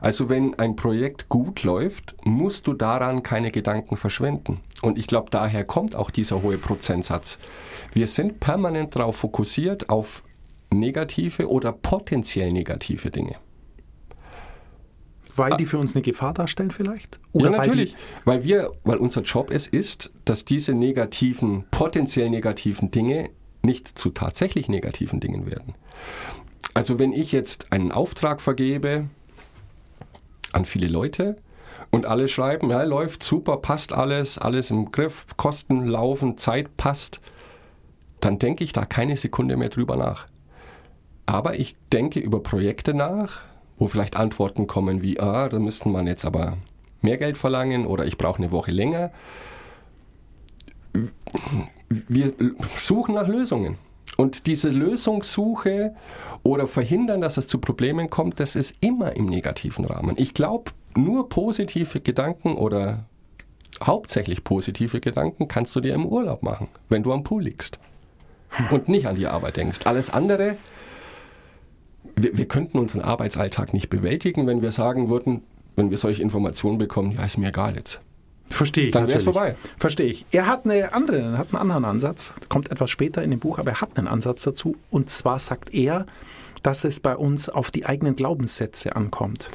Also 0.00 0.28
wenn 0.28 0.54
ein 0.58 0.76
Projekt 0.76 1.28
gut 1.28 1.62
läuft, 1.62 2.14
musst 2.24 2.66
du 2.66 2.74
daran 2.74 3.22
keine 3.22 3.50
Gedanken 3.50 3.96
verschwenden. 3.96 4.60
Und 4.82 4.98
ich 4.98 5.06
glaube, 5.06 5.30
daher 5.30 5.64
kommt 5.64 5.96
auch 5.96 6.10
dieser 6.10 6.42
hohe 6.42 6.58
Prozentsatz. 6.58 7.38
Wir 7.92 8.06
sind 8.06 8.40
permanent 8.40 8.96
darauf 8.96 9.16
fokussiert, 9.16 9.88
auf 9.88 10.22
negative 10.72 11.48
oder 11.48 11.72
potenziell 11.72 12.52
negative 12.52 13.10
Dinge. 13.10 13.36
Weil 15.36 15.56
die 15.56 15.66
für 15.66 15.78
uns 15.78 15.94
eine 15.94 16.02
Gefahr 16.02 16.32
darstellen 16.32 16.70
vielleicht? 16.70 17.16
Ah. 17.16 17.38
ja, 17.38 17.44
weil 17.44 17.50
natürlich. 17.50 17.96
Weil 18.24 18.44
wir, 18.44 18.72
weil 18.84 18.98
unser 18.98 19.22
Job 19.22 19.50
es 19.50 19.66
ist, 19.66 20.12
dass 20.24 20.44
diese 20.44 20.74
negativen, 20.74 21.64
potenziell 21.70 22.30
negativen 22.30 22.90
Dinge 22.90 23.30
nicht 23.62 23.98
zu 23.98 24.10
tatsächlich 24.10 24.68
negativen 24.68 25.20
Dingen 25.20 25.46
werden. 25.46 25.74
Also 26.74 26.98
wenn 26.98 27.12
ich 27.12 27.32
jetzt 27.32 27.72
einen 27.72 27.92
Auftrag 27.92 28.40
vergebe 28.40 29.08
an 30.54 30.64
viele 30.64 30.88
Leute 30.88 31.36
und 31.90 32.06
alle 32.06 32.28
schreiben, 32.28 32.70
ja, 32.70 32.82
läuft 32.82 33.22
super, 33.22 33.58
passt 33.58 33.92
alles, 33.92 34.38
alles 34.38 34.70
im 34.70 34.92
Griff, 34.92 35.26
Kosten 35.36 35.84
laufen, 35.84 36.38
Zeit 36.38 36.76
passt, 36.76 37.20
dann 38.20 38.38
denke 38.38 38.64
ich 38.64 38.72
da 38.72 38.84
keine 38.84 39.16
Sekunde 39.16 39.56
mehr 39.56 39.68
drüber 39.68 39.96
nach. 39.96 40.26
Aber 41.26 41.58
ich 41.58 41.76
denke 41.92 42.20
über 42.20 42.42
Projekte 42.42 42.94
nach, 42.94 43.40
wo 43.78 43.86
vielleicht 43.86 44.16
Antworten 44.16 44.66
kommen 44.66 45.02
wie, 45.02 45.20
ah, 45.20 45.48
da 45.48 45.58
müsste 45.58 45.88
man 45.88 46.06
jetzt 46.06 46.24
aber 46.24 46.56
mehr 47.00 47.16
Geld 47.16 47.38
verlangen 47.38 47.86
oder 47.86 48.06
ich 48.06 48.18
brauche 48.18 48.38
eine 48.38 48.50
Woche 48.50 48.70
länger. 48.70 49.10
Wir 51.88 52.32
suchen 52.76 53.14
nach 53.14 53.28
Lösungen. 53.28 53.78
Und 54.16 54.46
diese 54.46 54.68
Lösungssuche 54.68 55.94
oder 56.42 56.66
verhindern, 56.66 57.20
dass 57.20 57.36
es 57.36 57.48
zu 57.48 57.58
Problemen 57.58 58.10
kommt, 58.10 58.38
das 58.40 58.54
ist 58.56 58.76
immer 58.80 59.16
im 59.16 59.26
negativen 59.26 59.84
Rahmen. 59.84 60.14
Ich 60.18 60.34
glaube, 60.34 60.70
nur 60.96 61.28
positive 61.28 62.00
Gedanken 62.00 62.54
oder 62.54 63.06
hauptsächlich 63.82 64.44
positive 64.44 65.00
Gedanken 65.00 65.48
kannst 65.48 65.74
du 65.74 65.80
dir 65.80 65.94
im 65.94 66.06
Urlaub 66.06 66.42
machen, 66.42 66.68
wenn 66.88 67.02
du 67.02 67.12
am 67.12 67.24
Pool 67.24 67.42
liegst 67.42 67.78
und 68.70 68.88
nicht 68.88 69.06
an 69.06 69.16
die 69.16 69.26
Arbeit 69.26 69.56
denkst. 69.56 69.80
Alles 69.84 70.10
andere, 70.10 70.56
wir, 72.14 72.36
wir 72.38 72.46
könnten 72.46 72.78
unseren 72.78 73.02
Arbeitsalltag 73.02 73.72
nicht 73.72 73.90
bewältigen, 73.90 74.46
wenn 74.46 74.62
wir 74.62 74.70
sagen 74.70 75.08
würden, 75.08 75.42
wenn 75.76 75.90
wir 75.90 75.98
solche 75.98 76.22
Informationen 76.22 76.78
bekommen, 76.78 77.12
ja, 77.12 77.24
ist 77.24 77.38
mir 77.38 77.48
egal 77.48 77.74
jetzt. 77.74 78.00
Verstehe 78.48 78.86
ich. 78.86 78.90
Dann 78.92 79.04
wär's 79.04 79.24
natürlich. 79.24 79.34
vorbei. 79.34 79.56
Verstehe 79.78 80.06
ich. 80.06 80.26
Er 80.30 80.46
hat, 80.46 80.64
eine 80.64 80.92
andere, 80.92 81.38
hat 81.38 81.48
einen 81.52 81.60
anderen 81.60 81.84
Ansatz, 81.84 82.34
kommt 82.48 82.70
etwas 82.70 82.90
später 82.90 83.22
in 83.22 83.30
dem 83.30 83.40
Buch, 83.40 83.58
aber 83.58 83.72
er 83.72 83.80
hat 83.80 83.96
einen 83.96 84.08
Ansatz 84.08 84.42
dazu. 84.42 84.76
Und 84.90 85.10
zwar 85.10 85.38
sagt 85.38 85.74
er, 85.74 86.06
dass 86.62 86.84
es 86.84 87.00
bei 87.00 87.16
uns 87.16 87.48
auf 87.48 87.70
die 87.70 87.86
eigenen 87.86 88.16
Glaubenssätze 88.16 88.96
ankommt. 88.96 89.50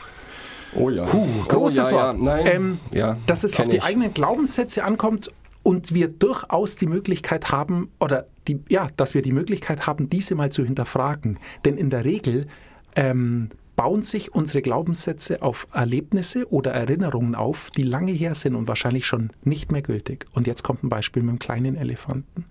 Oh 0.76 0.90
ja. 0.90 1.06
Puh, 1.06 1.26
großes 1.48 1.92
oh, 1.92 1.96
ja, 1.96 2.04
Wort. 2.04 2.16
Ja, 2.18 2.24
nein. 2.24 2.48
Ähm, 2.48 2.80
ja, 2.92 3.18
dass 3.26 3.44
es 3.44 3.60
auf 3.60 3.68
die 3.70 3.78
ich. 3.78 3.84
eigenen 3.84 4.14
Glaubenssätze 4.14 4.84
ankommt 4.84 5.32
und 5.64 5.94
wir 5.94 6.08
durchaus 6.08 6.76
die 6.76 6.86
Möglichkeit 6.86 7.52
haben, 7.52 7.92
oder 8.00 8.28
die, 8.48 8.60
ja, 8.70 8.88
dass 8.98 9.14
wir 9.14 9.22
die 9.22 9.32
Möglichkeit 9.32 9.88
haben, 9.88 10.10
diese 10.10 10.36
mal 10.36 10.52
zu 10.52 10.64
hinterfragen. 10.64 11.40
Denn 11.66 11.78
in 11.78 11.90
der 11.90 12.06
Regel 12.06 12.48
ähm, 12.96 13.50
bauen 13.80 14.02
sich 14.02 14.36
unsere 14.36 14.62
Glaubenssätze 14.62 15.42
auf 15.42 15.66
Erlebnisse 15.72 16.52
oder 16.52 16.72
Erinnerungen 16.72 17.34
auf, 17.34 17.70
die 17.70 17.84
lange 17.84 18.12
her 18.12 18.36
sind 18.36 18.56
und 18.56 18.68
wahrscheinlich 18.68 19.08
schon 19.08 19.30
nicht 19.46 19.72
mehr 19.72 19.82
gültig. 19.82 20.26
Und 20.34 20.48
jetzt 20.48 20.64
kommt 20.64 20.84
ein 20.84 20.90
Beispiel 20.90 21.24
mit 21.24 21.32
dem 21.32 21.40
kleinen 21.40 21.78
Elefanten. 21.78 22.44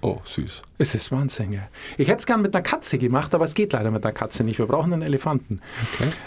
Oh, 0.00 0.18
süß. 0.22 0.62
Es 0.78 0.94
ist 0.94 1.10
Wahnsinn. 1.10 1.50
ja. 1.50 1.62
Ich 1.98 2.06
hätte 2.06 2.20
es 2.20 2.26
gern 2.26 2.40
mit 2.40 2.54
einer 2.54 2.62
Katze 2.62 2.98
gemacht, 2.98 3.34
aber 3.34 3.44
es 3.46 3.54
geht 3.54 3.72
leider 3.72 3.90
mit 3.90 4.04
einer 4.04 4.12
Katze 4.12 4.44
nicht. 4.44 4.60
Wir 4.60 4.66
brauchen 4.66 4.92
einen 4.92 5.02
Elefanten. 5.02 5.60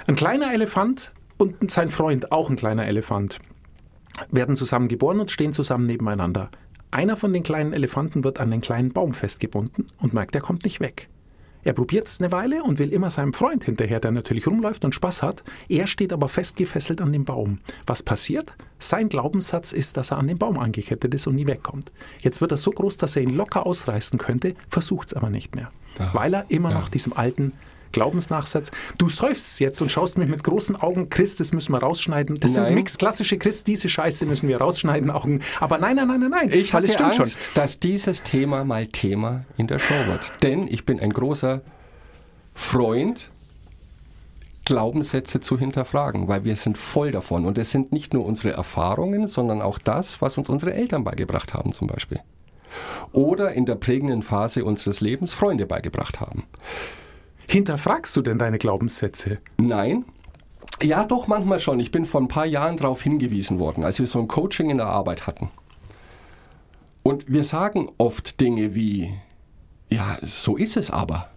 Ein 0.07 0.17
kleiner 0.17 0.53
Elefant 0.53 1.13
und 1.37 1.71
sein 1.71 1.87
Freund, 1.87 2.33
auch 2.33 2.49
ein 2.49 2.57
kleiner 2.57 2.85
Elefant, 2.85 3.39
werden 4.29 4.57
zusammen 4.57 4.89
geboren 4.89 5.21
und 5.21 5.31
stehen 5.31 5.53
zusammen 5.53 5.85
nebeneinander. 5.85 6.51
Einer 6.91 7.15
von 7.15 7.31
den 7.31 7.43
kleinen 7.43 7.71
Elefanten 7.71 8.25
wird 8.25 8.41
an 8.41 8.51
den 8.51 8.59
kleinen 8.59 8.91
Baum 8.91 9.13
festgebunden 9.13 9.85
und 9.99 10.13
merkt, 10.13 10.35
er 10.35 10.41
kommt 10.41 10.65
nicht 10.65 10.81
weg. 10.81 11.07
Er 11.63 11.73
probiert 11.73 12.07
es 12.07 12.19
eine 12.19 12.31
Weile 12.31 12.63
und 12.63 12.79
will 12.79 12.93
immer 12.93 13.09
seinem 13.09 13.33
Freund 13.33 13.65
hinterher, 13.65 13.99
der 13.99 14.11
natürlich 14.11 14.47
rumläuft 14.47 14.85
und 14.85 14.95
Spaß 14.95 15.21
hat. 15.21 15.43
Er 15.67 15.87
steht 15.87 16.13
aber 16.13 16.29
festgefesselt 16.29 17.01
an 17.01 17.11
dem 17.11 17.25
Baum. 17.25 17.59
Was 17.85 18.01
passiert? 18.01 18.55
Sein 18.77 19.09
Glaubenssatz 19.09 19.73
ist, 19.73 19.97
dass 19.97 20.11
er 20.11 20.17
an 20.17 20.27
den 20.27 20.37
Baum 20.37 20.57
angekettet 20.57 21.13
ist 21.13 21.27
und 21.27 21.35
nie 21.35 21.47
wegkommt. 21.47 21.91
Jetzt 22.21 22.39
wird 22.39 22.51
er 22.51 22.57
so 22.57 22.71
groß, 22.71 22.97
dass 22.97 23.15
er 23.15 23.23
ihn 23.23 23.35
locker 23.35 23.65
ausreißen 23.65 24.17
könnte, 24.17 24.55
versucht 24.69 25.09
es 25.09 25.13
aber 25.13 25.29
nicht 25.29 25.55
mehr. 25.55 25.71
Weil 26.13 26.33
er 26.33 26.45
immer 26.47 26.71
noch 26.71 26.87
diesem 26.87 27.11
alten 27.11 27.51
Glaubensnachsatz. 27.91 28.71
Du 28.97 29.09
seufst 29.09 29.59
jetzt 29.59 29.81
und 29.81 29.91
schaust 29.91 30.17
mich 30.17 30.29
mit 30.29 30.43
großen 30.43 30.75
Augen, 30.75 31.09
Chris, 31.09 31.35
das 31.35 31.53
müssen 31.53 31.73
wir 31.73 31.79
rausschneiden. 31.79 32.35
Das 32.39 32.53
sind 32.53 32.63
Nein. 32.63 32.75
Mix 32.75 32.97
klassische 32.97 33.37
Chris, 33.37 33.63
diese 33.63 33.89
Scheiße 33.89 34.25
müssen 34.25 34.47
wir 34.47 34.57
rausschneiden. 34.57 35.11
Augen. 35.11 35.41
Aber 35.59 35.77
nein, 35.77 35.95
nein, 35.95 36.07
nein, 36.07 36.19
nein, 36.19 36.29
nein. 36.29 36.49
Ich 36.51 36.73
hatte 36.73 37.03
Angst, 37.03 37.17
schon. 37.17 37.29
dass 37.55 37.79
dieses 37.79 38.23
Thema 38.23 38.63
mal 38.63 38.87
Thema 38.87 39.45
in 39.57 39.67
der 39.67 39.79
Show 39.79 40.05
wird. 40.07 40.31
Denn 40.43 40.67
ich 40.67 40.85
bin 40.85 40.99
ein 40.99 41.11
großer 41.11 41.61
Freund, 42.53 43.29
Glaubenssätze 44.65 45.39
zu 45.39 45.57
hinterfragen, 45.57 46.27
weil 46.27 46.43
wir 46.43 46.55
sind 46.55 46.77
voll 46.77 47.11
davon. 47.11 47.45
Und 47.45 47.57
es 47.57 47.71
sind 47.71 47.91
nicht 47.91 48.13
nur 48.13 48.25
unsere 48.25 48.51
Erfahrungen, 48.51 49.25
sondern 49.25 49.61
auch 49.61 49.79
das, 49.79 50.21
was 50.21 50.37
uns 50.37 50.47
unsere 50.47 50.73
Eltern 50.73 51.03
beigebracht 51.03 51.53
haben 51.53 51.71
zum 51.71 51.87
Beispiel. 51.87 52.19
Oder 53.11 53.53
in 53.53 53.65
der 53.65 53.75
prägenden 53.75 54.21
Phase 54.21 54.63
unseres 54.63 55.01
Lebens 55.01 55.33
Freunde 55.33 55.65
beigebracht 55.65 56.19
haben. 56.19 56.43
Hinterfragst 57.49 58.15
du 58.15 58.21
denn 58.21 58.37
deine 58.37 58.59
Glaubenssätze? 58.59 59.39
Nein. 59.57 60.05
Ja, 60.83 61.03
doch, 61.03 61.25
manchmal 61.25 61.59
schon. 61.59 61.79
Ich 61.79 61.89
bin 61.89 62.05
vor 62.05 62.21
ein 62.21 62.27
paar 62.27 62.45
Jahren 62.45 62.77
darauf 62.77 63.01
hingewiesen 63.01 63.57
worden, 63.57 63.83
als 63.83 63.97
wir 63.97 64.05
so 64.05 64.19
ein 64.19 64.27
Coaching 64.27 64.69
in 64.69 64.77
der 64.77 64.85
Arbeit 64.85 65.25
hatten. 65.25 65.49
Und 67.01 67.27
wir 67.27 67.43
sagen 67.43 67.89
oft 67.97 68.39
Dinge 68.39 68.75
wie, 68.75 69.15
ja, 69.89 70.19
so 70.21 70.57
ist 70.57 70.77
es 70.77 70.91
aber. 70.91 71.27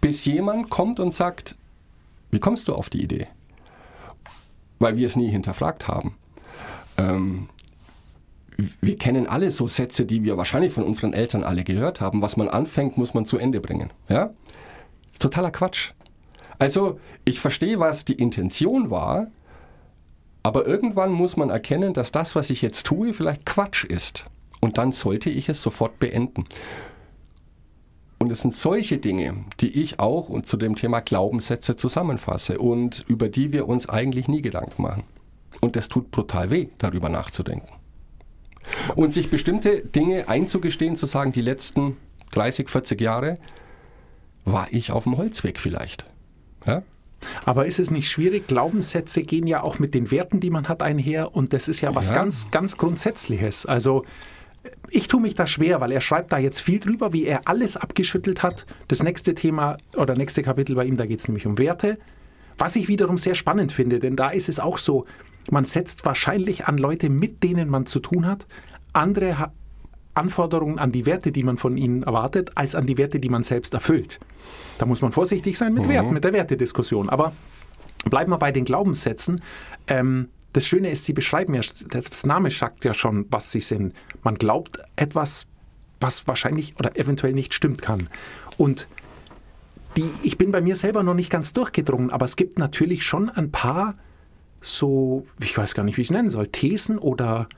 Bis 0.00 0.24
jemand 0.26 0.70
kommt 0.70 1.00
und 1.00 1.12
sagt, 1.12 1.56
wie 2.30 2.38
kommst 2.38 2.68
du 2.68 2.74
auf 2.76 2.88
die 2.88 3.02
Idee? 3.02 3.26
Weil 4.78 4.96
wir 4.96 5.08
es 5.08 5.16
nie 5.16 5.28
hinterfragt 5.28 5.88
haben. 5.88 6.14
Ähm, 6.96 7.48
wir 8.80 8.96
kennen 8.96 9.26
alle 9.26 9.50
so 9.50 9.66
Sätze, 9.66 10.04
die 10.04 10.22
wir 10.22 10.36
wahrscheinlich 10.36 10.72
von 10.72 10.84
unseren 10.84 11.14
Eltern 11.14 11.42
alle 11.42 11.64
gehört 11.64 12.00
haben. 12.00 12.22
Was 12.22 12.36
man 12.36 12.48
anfängt, 12.48 12.96
muss 12.96 13.12
man 13.12 13.24
zu 13.24 13.38
Ende 13.38 13.60
bringen. 13.60 13.90
Ja? 14.08 14.30
Totaler 15.18 15.50
Quatsch. 15.50 15.92
Also, 16.58 16.98
ich 17.24 17.40
verstehe, 17.40 17.78
was 17.78 18.04
die 18.04 18.14
Intention 18.14 18.90
war, 18.90 19.28
aber 20.42 20.66
irgendwann 20.66 21.12
muss 21.12 21.36
man 21.36 21.50
erkennen, 21.50 21.94
dass 21.94 22.12
das, 22.12 22.34
was 22.34 22.50
ich 22.50 22.62
jetzt 22.62 22.86
tue, 22.86 23.12
vielleicht 23.12 23.44
Quatsch 23.44 23.84
ist. 23.84 24.24
Und 24.60 24.78
dann 24.78 24.92
sollte 24.92 25.30
ich 25.30 25.48
es 25.48 25.62
sofort 25.62 25.98
beenden. 25.98 26.46
Und 28.18 28.32
es 28.32 28.42
sind 28.42 28.54
solche 28.54 28.98
Dinge, 28.98 29.44
die 29.60 29.80
ich 29.80 30.00
auch 30.00 30.28
und 30.28 30.46
zu 30.46 30.56
dem 30.56 30.74
Thema 30.74 31.00
Glaubenssätze 31.00 31.76
zusammenfasse 31.76 32.58
und 32.58 33.04
über 33.06 33.28
die 33.28 33.52
wir 33.52 33.68
uns 33.68 33.88
eigentlich 33.88 34.26
nie 34.26 34.42
Gedanken 34.42 34.82
machen. 34.82 35.04
Und 35.60 35.76
es 35.76 35.88
tut 35.88 36.10
brutal 36.10 36.50
weh, 36.50 36.68
darüber 36.78 37.08
nachzudenken. 37.08 37.68
Und 38.96 39.14
sich 39.14 39.30
bestimmte 39.30 39.82
Dinge 39.82 40.28
einzugestehen, 40.28 40.96
zu 40.96 41.06
sagen, 41.06 41.32
die 41.32 41.40
letzten 41.40 41.96
30, 42.32 42.68
40 42.68 43.00
Jahre 43.00 43.38
war 44.52 44.68
ich 44.70 44.90
auf 44.92 45.04
dem 45.04 45.16
Holzweg 45.16 45.58
vielleicht. 45.58 46.04
Ja? 46.66 46.82
Aber 47.44 47.66
ist 47.66 47.78
es 47.78 47.90
nicht 47.90 48.10
schwierig? 48.10 48.46
Glaubenssätze 48.46 49.22
gehen 49.22 49.46
ja 49.46 49.62
auch 49.62 49.78
mit 49.78 49.94
den 49.94 50.10
Werten, 50.10 50.40
die 50.40 50.50
man 50.50 50.68
hat, 50.68 50.82
einher. 50.82 51.34
Und 51.34 51.52
das 51.52 51.68
ist 51.68 51.80
ja 51.80 51.94
was 51.94 52.10
Ja. 52.10 52.16
ganz, 52.16 52.50
ganz 52.50 52.76
Grundsätzliches. 52.76 53.66
Also 53.66 54.04
ich 54.90 55.08
tue 55.08 55.20
mich 55.20 55.34
da 55.34 55.46
schwer, 55.46 55.80
weil 55.80 55.92
er 55.92 56.00
schreibt 56.00 56.32
da 56.32 56.38
jetzt 56.38 56.60
viel 56.60 56.78
drüber, 56.78 57.12
wie 57.12 57.24
er 57.24 57.48
alles 57.48 57.76
abgeschüttelt 57.76 58.42
hat. 58.42 58.66
Das 58.86 59.02
nächste 59.02 59.34
Thema 59.34 59.76
oder 59.96 60.14
nächste 60.14 60.42
Kapitel 60.42 60.76
bei 60.76 60.84
ihm, 60.84 60.96
da 60.96 61.06
geht 61.06 61.20
es 61.20 61.28
nämlich 61.28 61.46
um 61.46 61.58
Werte. 61.58 61.98
Was 62.56 62.76
ich 62.76 62.88
wiederum 62.88 63.16
sehr 63.18 63.34
spannend 63.34 63.72
finde, 63.72 63.98
denn 63.98 64.16
da 64.16 64.28
ist 64.28 64.48
es 64.48 64.58
auch 64.60 64.78
so, 64.78 65.04
man 65.50 65.64
setzt 65.64 66.04
wahrscheinlich 66.04 66.66
an 66.66 66.76
Leute, 66.76 67.08
mit 67.08 67.42
denen 67.42 67.68
man 67.68 67.86
zu 67.86 68.00
tun 68.00 68.26
hat, 68.26 68.46
andere 68.92 69.52
Anforderungen 70.18 70.78
an 70.78 70.92
die 70.92 71.06
Werte, 71.06 71.32
die 71.32 71.42
man 71.42 71.56
von 71.56 71.76
ihnen 71.76 72.02
erwartet, 72.02 72.50
als 72.56 72.74
an 72.74 72.86
die 72.86 72.98
Werte, 72.98 73.20
die 73.20 73.28
man 73.28 73.42
selbst 73.42 73.74
erfüllt. 73.74 74.18
Da 74.78 74.86
muss 74.86 75.00
man 75.00 75.12
vorsichtig 75.12 75.56
sein 75.56 75.74
mit 75.74 75.88
Werten, 75.88 76.12
mit 76.12 76.24
der 76.24 76.32
Wertediskussion. 76.32 77.08
Aber 77.08 77.32
bleiben 78.04 78.30
wir 78.30 78.38
bei 78.38 78.52
den 78.52 78.64
Glaubenssätzen. 78.64 79.42
Ähm, 79.86 80.28
das 80.52 80.66
Schöne 80.66 80.90
ist, 80.90 81.04
sie 81.04 81.12
beschreiben 81.12 81.54
ja, 81.54 81.60
das 81.90 82.26
Name 82.26 82.50
sagt 82.50 82.84
ja 82.84 82.94
schon, 82.94 83.26
was 83.30 83.52
sie 83.52 83.60
sind. 83.60 83.94
Man 84.22 84.36
glaubt 84.36 84.78
etwas, 84.96 85.46
was 86.00 86.26
wahrscheinlich 86.26 86.74
oder 86.78 86.98
eventuell 86.98 87.32
nicht 87.32 87.54
stimmt 87.54 87.82
kann. 87.82 88.08
Und 88.56 88.88
die, 89.96 90.10
ich 90.22 90.38
bin 90.38 90.50
bei 90.50 90.60
mir 90.60 90.76
selber 90.76 91.02
noch 91.02 91.14
nicht 91.14 91.30
ganz 91.30 91.52
durchgedrungen, 91.52 92.10
aber 92.10 92.24
es 92.24 92.36
gibt 92.36 92.58
natürlich 92.58 93.04
schon 93.04 93.30
ein 93.30 93.50
paar 93.50 93.96
so, 94.60 95.26
ich 95.40 95.56
weiß 95.56 95.74
gar 95.74 95.84
nicht, 95.84 95.96
wie 95.96 96.02
ich 96.02 96.08
es 96.08 96.12
nennen 96.12 96.30
soll, 96.30 96.48
Thesen 96.48 96.98
oder, 96.98 97.48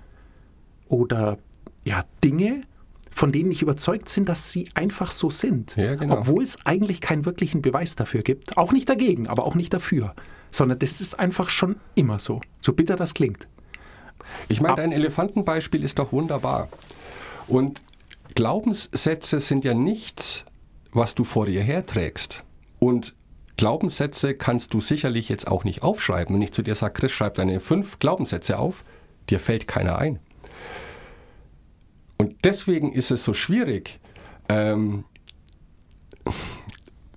oder 0.88 1.38
ja, 1.84 2.04
Dinge, 2.22 2.62
von 3.10 3.32
denen 3.32 3.50
ich 3.50 3.62
überzeugt 3.62 4.14
bin, 4.14 4.24
dass 4.24 4.52
sie 4.52 4.68
einfach 4.74 5.10
so 5.10 5.30
sind. 5.30 5.76
Ja, 5.76 5.94
genau. 5.96 6.18
Obwohl 6.18 6.42
es 6.42 6.58
eigentlich 6.64 7.00
keinen 7.00 7.24
wirklichen 7.24 7.62
Beweis 7.62 7.96
dafür 7.96 8.22
gibt. 8.22 8.56
Auch 8.56 8.72
nicht 8.72 8.88
dagegen, 8.88 9.26
aber 9.26 9.44
auch 9.44 9.54
nicht 9.54 9.72
dafür. 9.72 10.14
Sondern 10.50 10.78
das 10.78 11.00
ist 11.00 11.18
einfach 11.18 11.50
schon 11.50 11.76
immer 11.94 12.18
so. 12.18 12.40
So 12.60 12.72
bitter 12.72 12.96
das 12.96 13.14
klingt. 13.14 13.46
Ich 14.48 14.60
meine, 14.60 14.76
dein 14.76 14.92
Elefantenbeispiel 14.92 15.82
ist 15.84 15.98
doch 15.98 16.12
wunderbar. 16.12 16.68
Und 17.48 17.82
Glaubenssätze 18.34 19.40
sind 19.40 19.64
ja 19.64 19.74
nichts, 19.74 20.44
was 20.92 21.14
du 21.14 21.24
vor 21.24 21.46
dir 21.46 21.62
herträgst. 21.62 22.44
Und 22.78 23.14
Glaubenssätze 23.56 24.34
kannst 24.34 24.72
du 24.72 24.80
sicherlich 24.80 25.28
jetzt 25.28 25.48
auch 25.48 25.64
nicht 25.64 25.82
aufschreiben. 25.82 26.34
Wenn 26.34 26.42
ich 26.42 26.52
zu 26.52 26.62
dir 26.62 26.74
sage, 26.74 26.94
Chris, 26.94 27.12
schreib 27.12 27.34
deine 27.34 27.60
fünf 27.60 27.98
Glaubenssätze 27.98 28.58
auf, 28.58 28.84
dir 29.28 29.40
fällt 29.40 29.68
keiner 29.68 29.98
ein. 29.98 30.18
Und 32.20 32.44
deswegen 32.44 32.92
ist 32.92 33.10
es 33.10 33.24
so 33.24 33.32
schwierig, 33.32 33.98
ähm, 34.50 35.04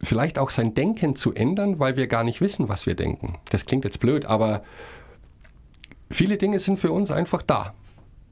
vielleicht 0.01 0.39
auch 0.39 0.49
sein 0.49 0.75
Denken 0.75 1.17
zu 1.17 1.33
ändern, 1.33 1.77
weil 1.77 1.97
wir 1.97 2.07
gar 2.07 2.23
nicht 2.23 2.39
wissen, 2.39 2.69
was 2.69 2.85
wir 2.85 2.95
denken. 2.95 3.33
Das 3.51 3.65
klingt 3.65 3.83
jetzt 3.83 3.99
blöd, 3.99 4.23
aber 4.23 4.63
viele 6.09 6.37
Dinge 6.37 6.57
sind 6.61 6.79
für 6.79 6.93
uns 6.93 7.11
einfach 7.11 7.41
da. 7.41 7.73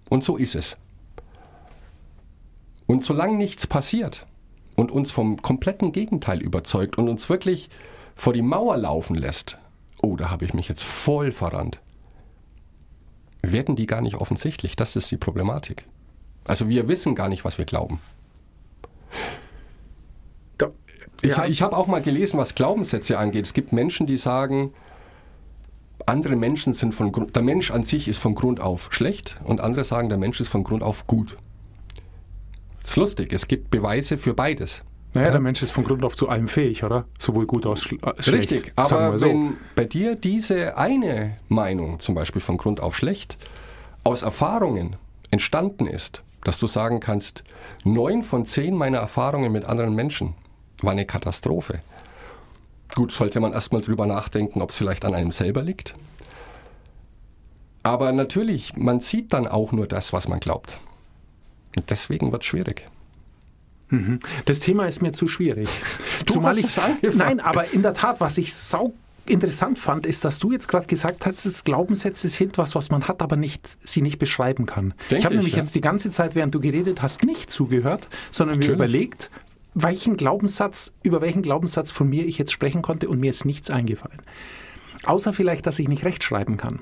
Und 0.09 0.23
so 0.23 0.37
ist 0.37 0.55
es. 0.55 0.77
Und 2.87 3.03
solange 3.03 3.35
nichts 3.35 3.67
passiert 3.67 4.25
und 4.77 4.93
uns 4.93 5.11
vom 5.11 5.41
kompletten 5.41 5.91
Gegenteil 5.91 6.41
überzeugt 6.41 6.97
und 6.97 7.09
uns 7.09 7.27
wirklich 7.27 7.69
vor 8.15 8.31
die 8.31 8.41
Mauer 8.41 8.77
laufen 8.77 9.17
lässt, 9.17 9.57
oh, 10.01 10.15
da 10.15 10.29
habe 10.29 10.45
ich 10.45 10.53
mich 10.53 10.69
jetzt 10.69 10.85
voll 10.85 11.33
verrannt, 11.33 11.81
werden 13.41 13.75
die 13.75 13.87
gar 13.87 13.99
nicht 13.99 14.15
offensichtlich. 14.15 14.77
Das 14.77 14.95
ist 14.95 15.11
die 15.11 15.17
Problematik. 15.17 15.85
Also 16.45 16.69
wir 16.69 16.87
wissen 16.87 17.15
gar 17.15 17.29
nicht, 17.29 17.45
was 17.45 17.57
wir 17.57 17.65
glauben. 17.65 17.99
Da, 20.57 20.71
Ich, 21.21 21.29
ja, 21.29 21.45
ich 21.45 21.61
habe 21.61 21.77
auch 21.77 21.87
mal 21.87 22.01
gelesen, 22.01 22.37
was 22.37 22.55
Glaubenssätze 22.55 23.17
angeht. 23.17 23.45
Es 23.45 23.53
gibt 23.53 23.71
Menschen, 23.73 24.07
die 24.07 24.17
sagen, 24.17 24.73
andere 26.05 26.35
Menschen 26.35 26.73
sind 26.73 26.95
von 26.95 27.11
Grund, 27.11 27.35
der 27.35 27.43
Mensch 27.43 27.71
an 27.71 27.83
sich 27.83 28.07
ist 28.07 28.17
von 28.17 28.35
Grund 28.35 28.59
auf 28.59 28.89
schlecht 28.91 29.39
und 29.43 29.61
andere 29.61 29.83
sagen, 29.83 30.09
der 30.09 30.17
Mensch 30.17 30.41
ist 30.41 30.49
von 30.49 30.63
Grund 30.63 30.83
auf 30.83 31.05
gut. 31.07 31.37
Das 32.81 32.91
ist 32.91 32.95
lustig, 32.97 33.33
es 33.33 33.47
gibt 33.47 33.69
Beweise 33.69 34.17
für 34.17 34.33
beides. 34.33 34.81
naja, 35.13 35.27
Ja. 35.27 35.31
der 35.33 35.41
Mensch 35.41 35.61
ist 35.61 35.71
von 35.71 35.83
Grund 35.83 36.03
auf 36.03 36.15
zu 36.15 36.27
allem 36.29 36.47
fähig, 36.47 36.83
oder? 36.83 37.05
Sowohl 37.19 37.45
gut 37.45 37.65
als 37.67 37.83
schl 37.83 37.99
schlecht. 38.19 38.51
Richtig, 38.51 38.73
aber 38.75 39.17
so. 39.19 39.27
wenn 39.27 39.57
bei 39.75 39.85
dir 39.85 40.15
diese 40.15 40.77
eine 40.77 41.37
Meinung, 41.49 41.99
zum 41.99 42.15
Beispiel 42.15 42.41
von 42.41 42.57
Grund 42.57 42.79
auf 42.79 42.97
schlecht, 42.97 43.37
aus 44.03 44.23
Erfahrungen 44.23 44.95
entstanden 45.29 45.85
ist, 45.85 46.23
dass 46.43 46.59
du 46.59 46.67
sagen 46.67 46.99
kannst, 46.99 47.43
neun 47.83 48.23
von 48.23 48.45
zehn 48.45 48.75
meiner 48.75 48.99
Erfahrungen 48.99 49.51
mit 49.51 49.65
anderen 49.65 49.95
Menschen 49.95 50.33
war 50.81 50.91
eine 50.91 51.05
Katastrophe. 51.05 51.81
Gut, 52.95 53.11
sollte 53.11 53.39
man 53.39 53.53
erstmal 53.53 53.81
drüber 53.81 54.05
nachdenken, 54.05 54.61
ob 54.61 54.71
es 54.71 54.77
vielleicht 54.77 55.05
an 55.05 55.15
einem 55.15 55.31
selber 55.31 55.61
liegt. 55.61 55.95
Aber 57.83 58.11
natürlich, 58.11 58.75
man 58.75 58.99
sieht 58.99 59.33
dann 59.33 59.47
auch 59.47 59.71
nur 59.71 59.87
das, 59.87 60.13
was 60.13 60.27
man 60.27 60.39
glaubt. 60.39 60.77
Und 61.77 61.89
deswegen 61.89 62.31
wird 62.31 62.43
es 62.43 62.47
schwierig. 62.47 62.87
Das 64.45 64.59
Thema 64.59 64.87
ist 64.87 65.01
mir 65.01 65.11
zu 65.11 65.27
schwierig. 65.27 65.69
Du 66.25 66.43
hast 66.43 66.63
es 66.63 66.79
angefangen. 66.79 67.17
Nein, 67.17 67.39
aber 67.39 67.73
in 67.73 67.81
der 67.81 67.93
Tat, 67.93 68.21
was 68.21 68.37
ich 68.37 68.53
sau 68.53 68.93
interessant 69.31 69.79
fand, 69.79 70.05
ist, 70.05 70.25
dass 70.25 70.39
du 70.39 70.51
jetzt 70.51 70.67
gerade 70.67 70.87
gesagt 70.87 71.25
hast, 71.25 71.45
dass 71.45 71.63
Glaubenssätze 71.63 72.27
sind 72.29 72.57
was, 72.57 72.75
was 72.75 72.91
man 72.91 73.07
hat, 73.07 73.21
aber 73.21 73.35
nicht, 73.35 73.77
sie 73.81 74.01
nicht 74.01 74.19
beschreiben 74.19 74.65
kann. 74.65 74.93
Denk 75.09 75.19
ich 75.19 75.25
habe 75.25 75.35
ich, 75.35 75.39
nämlich 75.39 75.53
ja. 75.55 75.59
jetzt 75.59 75.75
die 75.75 75.81
ganze 75.81 76.09
Zeit, 76.09 76.35
während 76.35 76.53
du 76.53 76.59
geredet 76.59 77.01
hast, 77.01 77.23
nicht 77.23 77.49
zugehört, 77.49 78.07
sondern 78.29 78.57
mir 78.57 78.65
Natürlich. 78.65 78.77
überlegt, 78.77 79.31
welchen 79.73 80.17
Glaubenssatz, 80.17 80.93
über 81.03 81.21
welchen 81.21 81.41
Glaubenssatz 81.41 81.91
von 81.91 82.09
mir 82.09 82.25
ich 82.25 82.37
jetzt 82.37 82.51
sprechen 82.51 82.81
konnte 82.81 83.09
und 83.09 83.19
mir 83.19 83.29
ist 83.29 83.45
nichts 83.45 83.69
eingefallen. 83.69 84.21
Außer 85.03 85.33
vielleicht, 85.33 85.65
dass 85.65 85.79
ich 85.79 85.87
nicht 85.87 86.05
rechtschreiben 86.05 86.57
kann. 86.57 86.79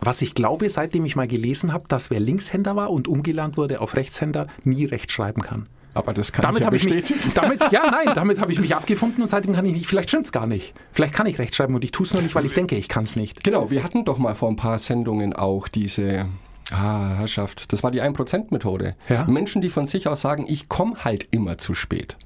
Was 0.00 0.22
ich 0.22 0.34
glaube, 0.34 0.68
seitdem 0.70 1.04
ich 1.04 1.16
mal 1.16 1.28
gelesen 1.28 1.72
habe, 1.72 1.84
dass 1.88 2.10
wer 2.10 2.20
Linkshänder 2.20 2.76
war 2.76 2.90
und 2.90 3.08
umgelernt 3.08 3.56
wurde 3.56 3.80
auf 3.80 3.96
Rechtshänder, 3.96 4.48
nie 4.64 4.84
rechtschreiben 4.84 5.42
kann. 5.42 5.68
Aber 5.94 6.12
das 6.12 6.32
kann 6.32 6.42
Damit 6.42 6.58
ich 6.58 6.60
ja 6.60 6.66
habe 6.66 6.76
ich 6.76 6.84
mich, 6.84 6.94
bestätigen. 6.94 7.32
damit, 7.34 7.60
ja, 7.70 7.88
nein, 7.90 8.08
damit 8.14 8.40
habe 8.40 8.52
ich 8.52 8.60
mich 8.60 8.74
abgefunden 8.74 9.22
und 9.22 9.28
seitdem 9.28 9.54
kann 9.54 9.64
ich 9.64 9.72
nicht. 9.72 9.86
Vielleicht 9.86 10.10
stimmt's 10.10 10.32
gar 10.32 10.46
nicht. 10.46 10.74
Vielleicht 10.92 11.14
kann 11.14 11.26
ich 11.26 11.38
rechtschreiben 11.38 11.74
und 11.74 11.84
ich 11.84 11.92
tue 11.92 12.04
es 12.04 12.12
nur 12.12 12.22
nicht, 12.22 12.34
weil 12.34 12.44
ich 12.44 12.54
denke, 12.54 12.76
ich 12.76 12.88
kann 12.88 13.04
es 13.04 13.16
nicht. 13.16 13.44
Genau, 13.44 13.70
wir 13.70 13.84
hatten 13.84 14.04
doch 14.04 14.18
mal 14.18 14.34
vor 14.34 14.48
ein 14.48 14.56
paar 14.56 14.78
Sendungen 14.78 15.32
auch 15.32 15.68
diese 15.68 16.26
ah, 16.72 17.14
Herrschaft. 17.16 17.72
Das 17.72 17.82
war 17.82 17.92
die 17.92 18.02
1%-Methode. 18.02 18.96
Ja. 19.08 19.24
Menschen, 19.26 19.62
die 19.62 19.70
von 19.70 19.86
sich 19.86 20.08
aus 20.08 20.20
sagen, 20.20 20.46
ich 20.48 20.68
komme 20.68 21.04
halt 21.04 21.28
immer 21.30 21.58
zu 21.58 21.74
spät. 21.74 22.16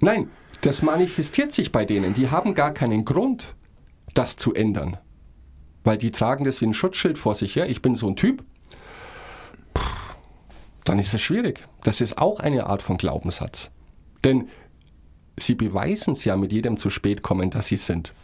Nein, 0.00 0.30
das 0.62 0.82
manifestiert 0.82 1.52
sich 1.52 1.70
bei 1.70 1.84
denen. 1.84 2.14
Die 2.14 2.30
haben 2.30 2.54
gar 2.54 2.72
keinen 2.72 3.04
Grund, 3.04 3.54
das 4.14 4.36
zu 4.36 4.54
ändern. 4.54 4.96
Weil 5.84 5.98
die 5.98 6.10
tragen 6.10 6.44
das 6.44 6.60
wie 6.60 6.66
ein 6.66 6.74
Schutzschild 6.74 7.18
vor 7.18 7.34
sich 7.34 7.56
her. 7.56 7.68
Ich 7.68 7.82
bin 7.82 7.94
so 7.94 8.08
ein 8.08 8.16
Typ. 8.16 8.44
Dann 10.88 10.98
ist 10.98 11.12
es 11.12 11.20
schwierig. 11.20 11.60
Das 11.82 12.00
ist 12.00 12.16
auch 12.16 12.40
eine 12.40 12.66
Art 12.66 12.82
von 12.82 12.96
Glaubenssatz. 12.96 13.70
Denn 14.24 14.48
sie 15.38 15.54
beweisen 15.54 16.12
es 16.12 16.24
ja 16.24 16.34
mit 16.34 16.50
jedem 16.50 16.78
zu 16.78 16.88
spät 16.88 17.22
kommen, 17.22 17.50
dass 17.50 17.66
sie 17.66 17.74
es 17.74 17.86
sind. 17.86 18.14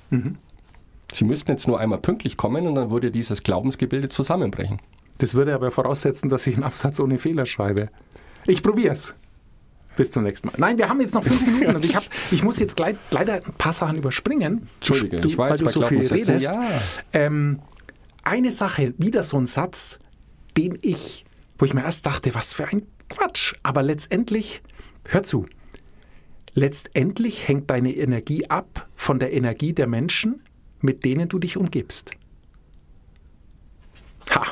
Sie 1.13 1.25
müssten 1.25 1.51
jetzt 1.51 1.69
nur 1.69 1.79
einmal 1.79 1.99
pünktlich 1.99 2.39
kommen 2.39 2.67
und 2.67 2.75
dann 2.75 2.91
würde 2.91 3.11
dieses 3.11 3.43
Glaubensgebilde 3.43 4.09
zusammenbrechen. 4.09 4.81
Das 5.19 5.35
würde 5.35 5.55
aber 5.55 5.71
voraussetzen, 5.71 6.31
dass 6.31 6.47
ich 6.47 6.55
einen 6.55 6.65
Absatz 6.65 6.99
ohne 7.01 7.19
Fehler 7.19 7.45
schreibe. 7.45 7.91
Ich 8.47 8.63
probier's. 8.63 9.15
Bis 9.97 10.11
zum 10.11 10.25
nächsten 10.25 10.49
Mal. 10.49 10.55
Nein, 10.57 10.79
wir 10.79 10.89
haben 10.89 11.01
jetzt 11.03 11.15
noch 11.15 11.23
fünf 11.23 11.47
Minuten 11.47 11.77
und 11.77 11.85
ich, 11.85 11.95
hab, 11.95 12.03
ich 12.33 12.43
muss 12.43 12.59
jetzt 12.59 12.77
gleich, 12.77 12.97
leider 13.11 13.35
ein 13.35 13.53
paar 13.59 13.75
Sachen 13.75 13.97
überspringen. 13.99 14.69
Entschuldige, 14.77 15.19
du, 15.19 15.29
ich 15.29 15.37
war 15.37 15.51
weil 15.51 15.59
du 15.59 15.67
bei 15.67 15.71
so 15.71 15.83
viel 15.83 16.01
redest. 16.01 16.47
Ja. 16.47 16.81
Ähm, 17.13 17.61
eine 18.25 18.51
Sache, 18.51 18.95
wieder 18.97 19.23
so 19.23 19.37
ein 19.37 19.47
Satz, 19.47 19.99
den 20.57 20.79
ich 20.81 21.27
wo 21.59 21.65
ich 21.65 21.75
mir 21.75 21.83
erst 21.83 22.07
dachte, 22.07 22.35
was 22.35 22.53
für 22.53 22.67
ein 22.67 22.87
Quatsch. 23.09 23.55
Aber 23.63 23.83
letztendlich, 23.83 24.63
hör 25.07 25.23
zu, 25.23 25.47
letztendlich 26.55 27.49
hängt 27.49 27.71
deine 27.71 27.95
Energie 27.95 28.49
ab 28.49 28.89
von 28.95 29.19
der 29.19 29.33
Energie 29.33 29.73
der 29.73 29.87
Menschen, 29.87 30.43
mit 30.81 31.05
denen 31.05 31.29
du 31.29 31.39
dich 31.39 31.57
umgibst. 31.57 32.13
Ha! 34.31 34.45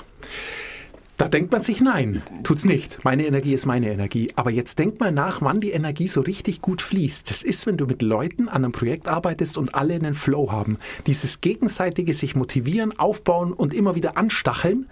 Da 1.22 1.28
denkt 1.28 1.52
man 1.52 1.62
sich, 1.62 1.80
nein, 1.80 2.20
tut's 2.42 2.64
nicht. 2.64 3.04
Meine 3.04 3.24
Energie 3.24 3.52
ist 3.54 3.64
meine 3.64 3.92
Energie. 3.92 4.32
Aber 4.34 4.50
jetzt 4.50 4.80
denk 4.80 4.98
mal 4.98 5.12
nach, 5.12 5.40
wann 5.40 5.60
die 5.60 5.70
Energie 5.70 6.08
so 6.08 6.20
richtig 6.20 6.60
gut 6.60 6.82
fließt. 6.82 7.30
Das 7.30 7.44
ist, 7.44 7.64
wenn 7.64 7.76
du 7.76 7.86
mit 7.86 8.02
Leuten 8.02 8.48
an 8.48 8.64
einem 8.64 8.72
Projekt 8.72 9.08
arbeitest 9.08 9.56
und 9.56 9.72
alle 9.76 9.94
einen 9.94 10.14
Flow 10.14 10.50
haben. 10.50 10.78
Dieses 11.06 11.40
gegenseitige 11.40 12.12
sich 12.12 12.34
motivieren, 12.34 12.98
aufbauen 12.98 13.52
und 13.52 13.72
immer 13.72 13.94
wieder 13.94 14.16
anstacheln, 14.16 14.88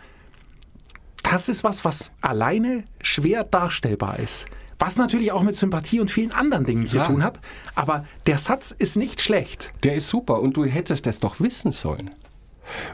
das 1.31 1.49
ist 1.49 1.65
was, 1.65 1.85
was 1.85 2.13
alleine 2.21 2.85
schwer 3.03 3.45
darstellbar 3.45 4.19
ist. 4.19 4.47
Was 4.79 4.97
natürlich 4.97 5.31
auch 5.33 5.43
mit 5.43 5.57
Sympathie 5.57 6.01
und 6.01 6.11
vielen 6.11 6.33
anderen 6.33 6.65
Dingen 6.65 6.87
zu 6.87 6.97
Ja. 6.99 7.05
tun 7.05 7.23
hat. 7.23 7.39
Aber 7.75 8.07
der 8.27 8.39
Satz 8.39 8.71
ist 8.71 8.97
nicht 8.97 9.21
schlecht. 9.21 9.73
Der 9.83 9.95
ist 9.95 10.09
super 10.09 10.41
und 10.41 10.57
du 10.57 10.65
hättest 10.65 11.07
das 11.07 11.19
doch 11.19 11.41
wissen 11.41 11.71
sollen. 11.71 12.11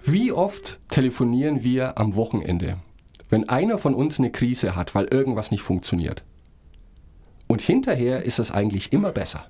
Wie 0.05 0.33
oft 0.33 0.81
telefonieren 0.89 1.63
wir 1.63 1.97
am 1.99 2.17
Wochenende, 2.17 2.79
wenn 3.31 3.49
einer 3.49 3.79
von 3.79 3.95
uns 3.95 4.19
eine 4.19 4.31
Krise 4.31 4.75
hat, 4.75 4.95
weil 4.95 5.05
irgendwas 5.07 5.51
nicht 5.51 5.63
funktioniert? 5.63 6.25
Und 7.47 7.63
hinterher 7.63 8.25
ist 8.25 8.41
es 8.41 8.51
eigentlich 8.51 8.93
immer 8.93 9.13
besser. 9.13 9.47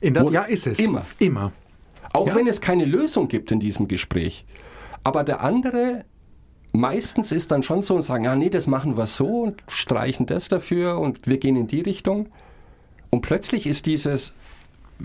In 0.00 0.14
der, 0.14 0.30
ja, 0.30 0.42
ist 0.42 0.66
es. 0.68 0.78
immer. 0.78 1.04
Immer. 1.18 1.50
Auch 2.12 2.28
Ja. 2.28 2.34
wenn 2.36 2.46
es 2.46 2.60
keine 2.60 2.84
Lösung 2.84 3.26
gibt 3.26 3.50
in 3.50 3.58
diesem 3.58 3.88
Gespräch. 3.88 4.44
Aber 5.02 5.24
der 5.24 5.40
andere 5.40 6.04
meistens 6.76 7.32
ist 7.32 7.50
dann 7.50 7.62
schon 7.62 7.82
so 7.82 7.96
und 7.96 8.02
sagen, 8.02 8.24
ja, 8.24 8.36
nee, 8.36 8.50
das 8.50 8.66
machen 8.66 8.96
wir 8.96 9.06
so 9.06 9.42
und 9.42 9.62
streichen 9.68 10.26
das 10.26 10.48
dafür 10.48 10.98
und 10.98 11.26
wir 11.26 11.38
gehen 11.38 11.56
in 11.56 11.66
die 11.66 11.80
Richtung. 11.80 12.28
Und 13.10 13.22
plötzlich 13.22 13.66
ist 13.66 13.86
dieses 13.86 14.34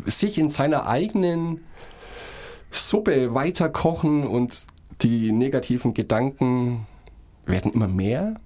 sich 0.05 0.38
in 0.38 0.49
seiner 0.49 0.88
eigenen 0.88 1.62
Suppe 2.71 3.34
weiterkochen 3.34 4.25
und 4.25 4.65
die 5.01 5.31
negativen 5.31 5.93
Gedanken 5.93 6.88
werden 7.45 7.73
immer 7.73 7.88
mehr. 7.88 8.39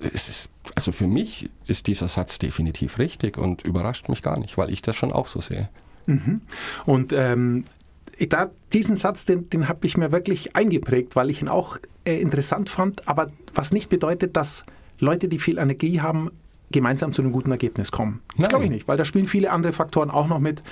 Ist, 0.00 0.48
also 0.74 0.90
für 0.90 1.06
mich 1.06 1.50
ist 1.66 1.86
dieser 1.86 2.08
Satz 2.08 2.38
definitiv 2.38 2.98
richtig 2.98 3.38
und 3.38 3.62
überrascht 3.62 4.08
mich 4.08 4.22
gar 4.22 4.38
nicht, 4.38 4.58
weil 4.58 4.70
ich 4.70 4.82
das 4.82 4.96
schon 4.96 5.12
auch 5.12 5.28
so 5.28 5.40
sehe. 5.40 5.68
Und 6.86 7.12
ähm, 7.12 7.64
da, 8.28 8.50
diesen 8.72 8.96
Satz, 8.96 9.24
den, 9.24 9.50
den 9.50 9.68
habe 9.68 9.86
ich 9.86 9.96
mir 9.96 10.12
wirklich 10.12 10.56
eingeprägt, 10.56 11.16
weil 11.16 11.30
ich 11.30 11.42
ihn 11.42 11.48
auch 11.48 11.78
äh, 12.04 12.20
interessant 12.20 12.68
fand, 12.68 13.08
aber 13.08 13.30
was 13.54 13.72
nicht 13.72 13.88
bedeutet, 13.88 14.36
dass 14.36 14.64
Leute, 14.98 15.28
die 15.28 15.38
viel 15.38 15.58
Energie 15.58 16.00
haben, 16.00 16.30
gemeinsam 16.70 17.12
zu 17.12 17.22
einem 17.22 17.32
guten 17.32 17.50
Ergebnis 17.50 17.92
kommen. 17.92 18.20
Das 18.36 18.48
glaube 18.48 18.64
ich 18.64 18.70
nicht, 18.70 18.88
weil 18.88 18.96
da 18.96 19.04
spielen 19.04 19.26
viele 19.26 19.50
andere 19.52 19.72
Faktoren 19.72 20.10
auch 20.10 20.28
noch 20.28 20.40
mit. 20.40 20.62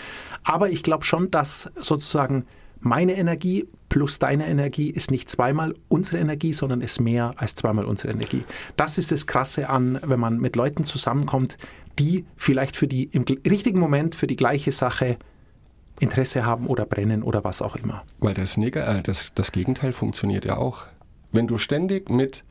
Aber 0.42 0.70
ich 0.70 0.82
glaube 0.82 1.04
schon, 1.04 1.30
dass 1.30 1.70
sozusagen 1.76 2.44
meine 2.80 3.16
Energie 3.16 3.68
plus 3.88 4.18
deine 4.18 4.48
Energie 4.48 4.90
ist 4.90 5.10
nicht 5.10 5.30
zweimal 5.30 5.74
unsere 5.88 6.18
Energie, 6.18 6.52
sondern 6.52 6.80
ist 6.80 7.00
mehr 7.00 7.32
als 7.36 7.54
zweimal 7.54 7.84
unsere 7.84 8.12
Energie. 8.12 8.42
Das 8.76 8.98
ist 8.98 9.12
das 9.12 9.26
Krasse 9.26 9.68
an, 9.68 10.00
wenn 10.04 10.18
man 10.18 10.40
mit 10.40 10.56
Leuten 10.56 10.82
zusammenkommt, 10.82 11.56
die 11.98 12.24
vielleicht 12.36 12.76
für 12.76 12.88
die 12.88 13.04
im 13.04 13.24
richtigen 13.48 13.78
Moment 13.78 14.14
für 14.14 14.26
die 14.26 14.36
gleiche 14.36 14.72
Sache 14.72 15.18
Interesse 16.02 16.44
haben 16.44 16.66
oder 16.66 16.84
brennen 16.84 17.22
oder 17.22 17.44
was 17.44 17.62
auch 17.62 17.76
immer. 17.76 18.02
Weil 18.18 18.34
das, 18.34 18.56
Neg 18.56 18.76
äh, 18.76 19.02
das, 19.02 19.34
das 19.34 19.52
Gegenteil 19.52 19.92
funktioniert 19.92 20.44
ja 20.44 20.56
auch. 20.56 20.86
Wenn 21.30 21.46
du 21.46 21.58
ständig 21.58 22.10
mit 22.10 22.44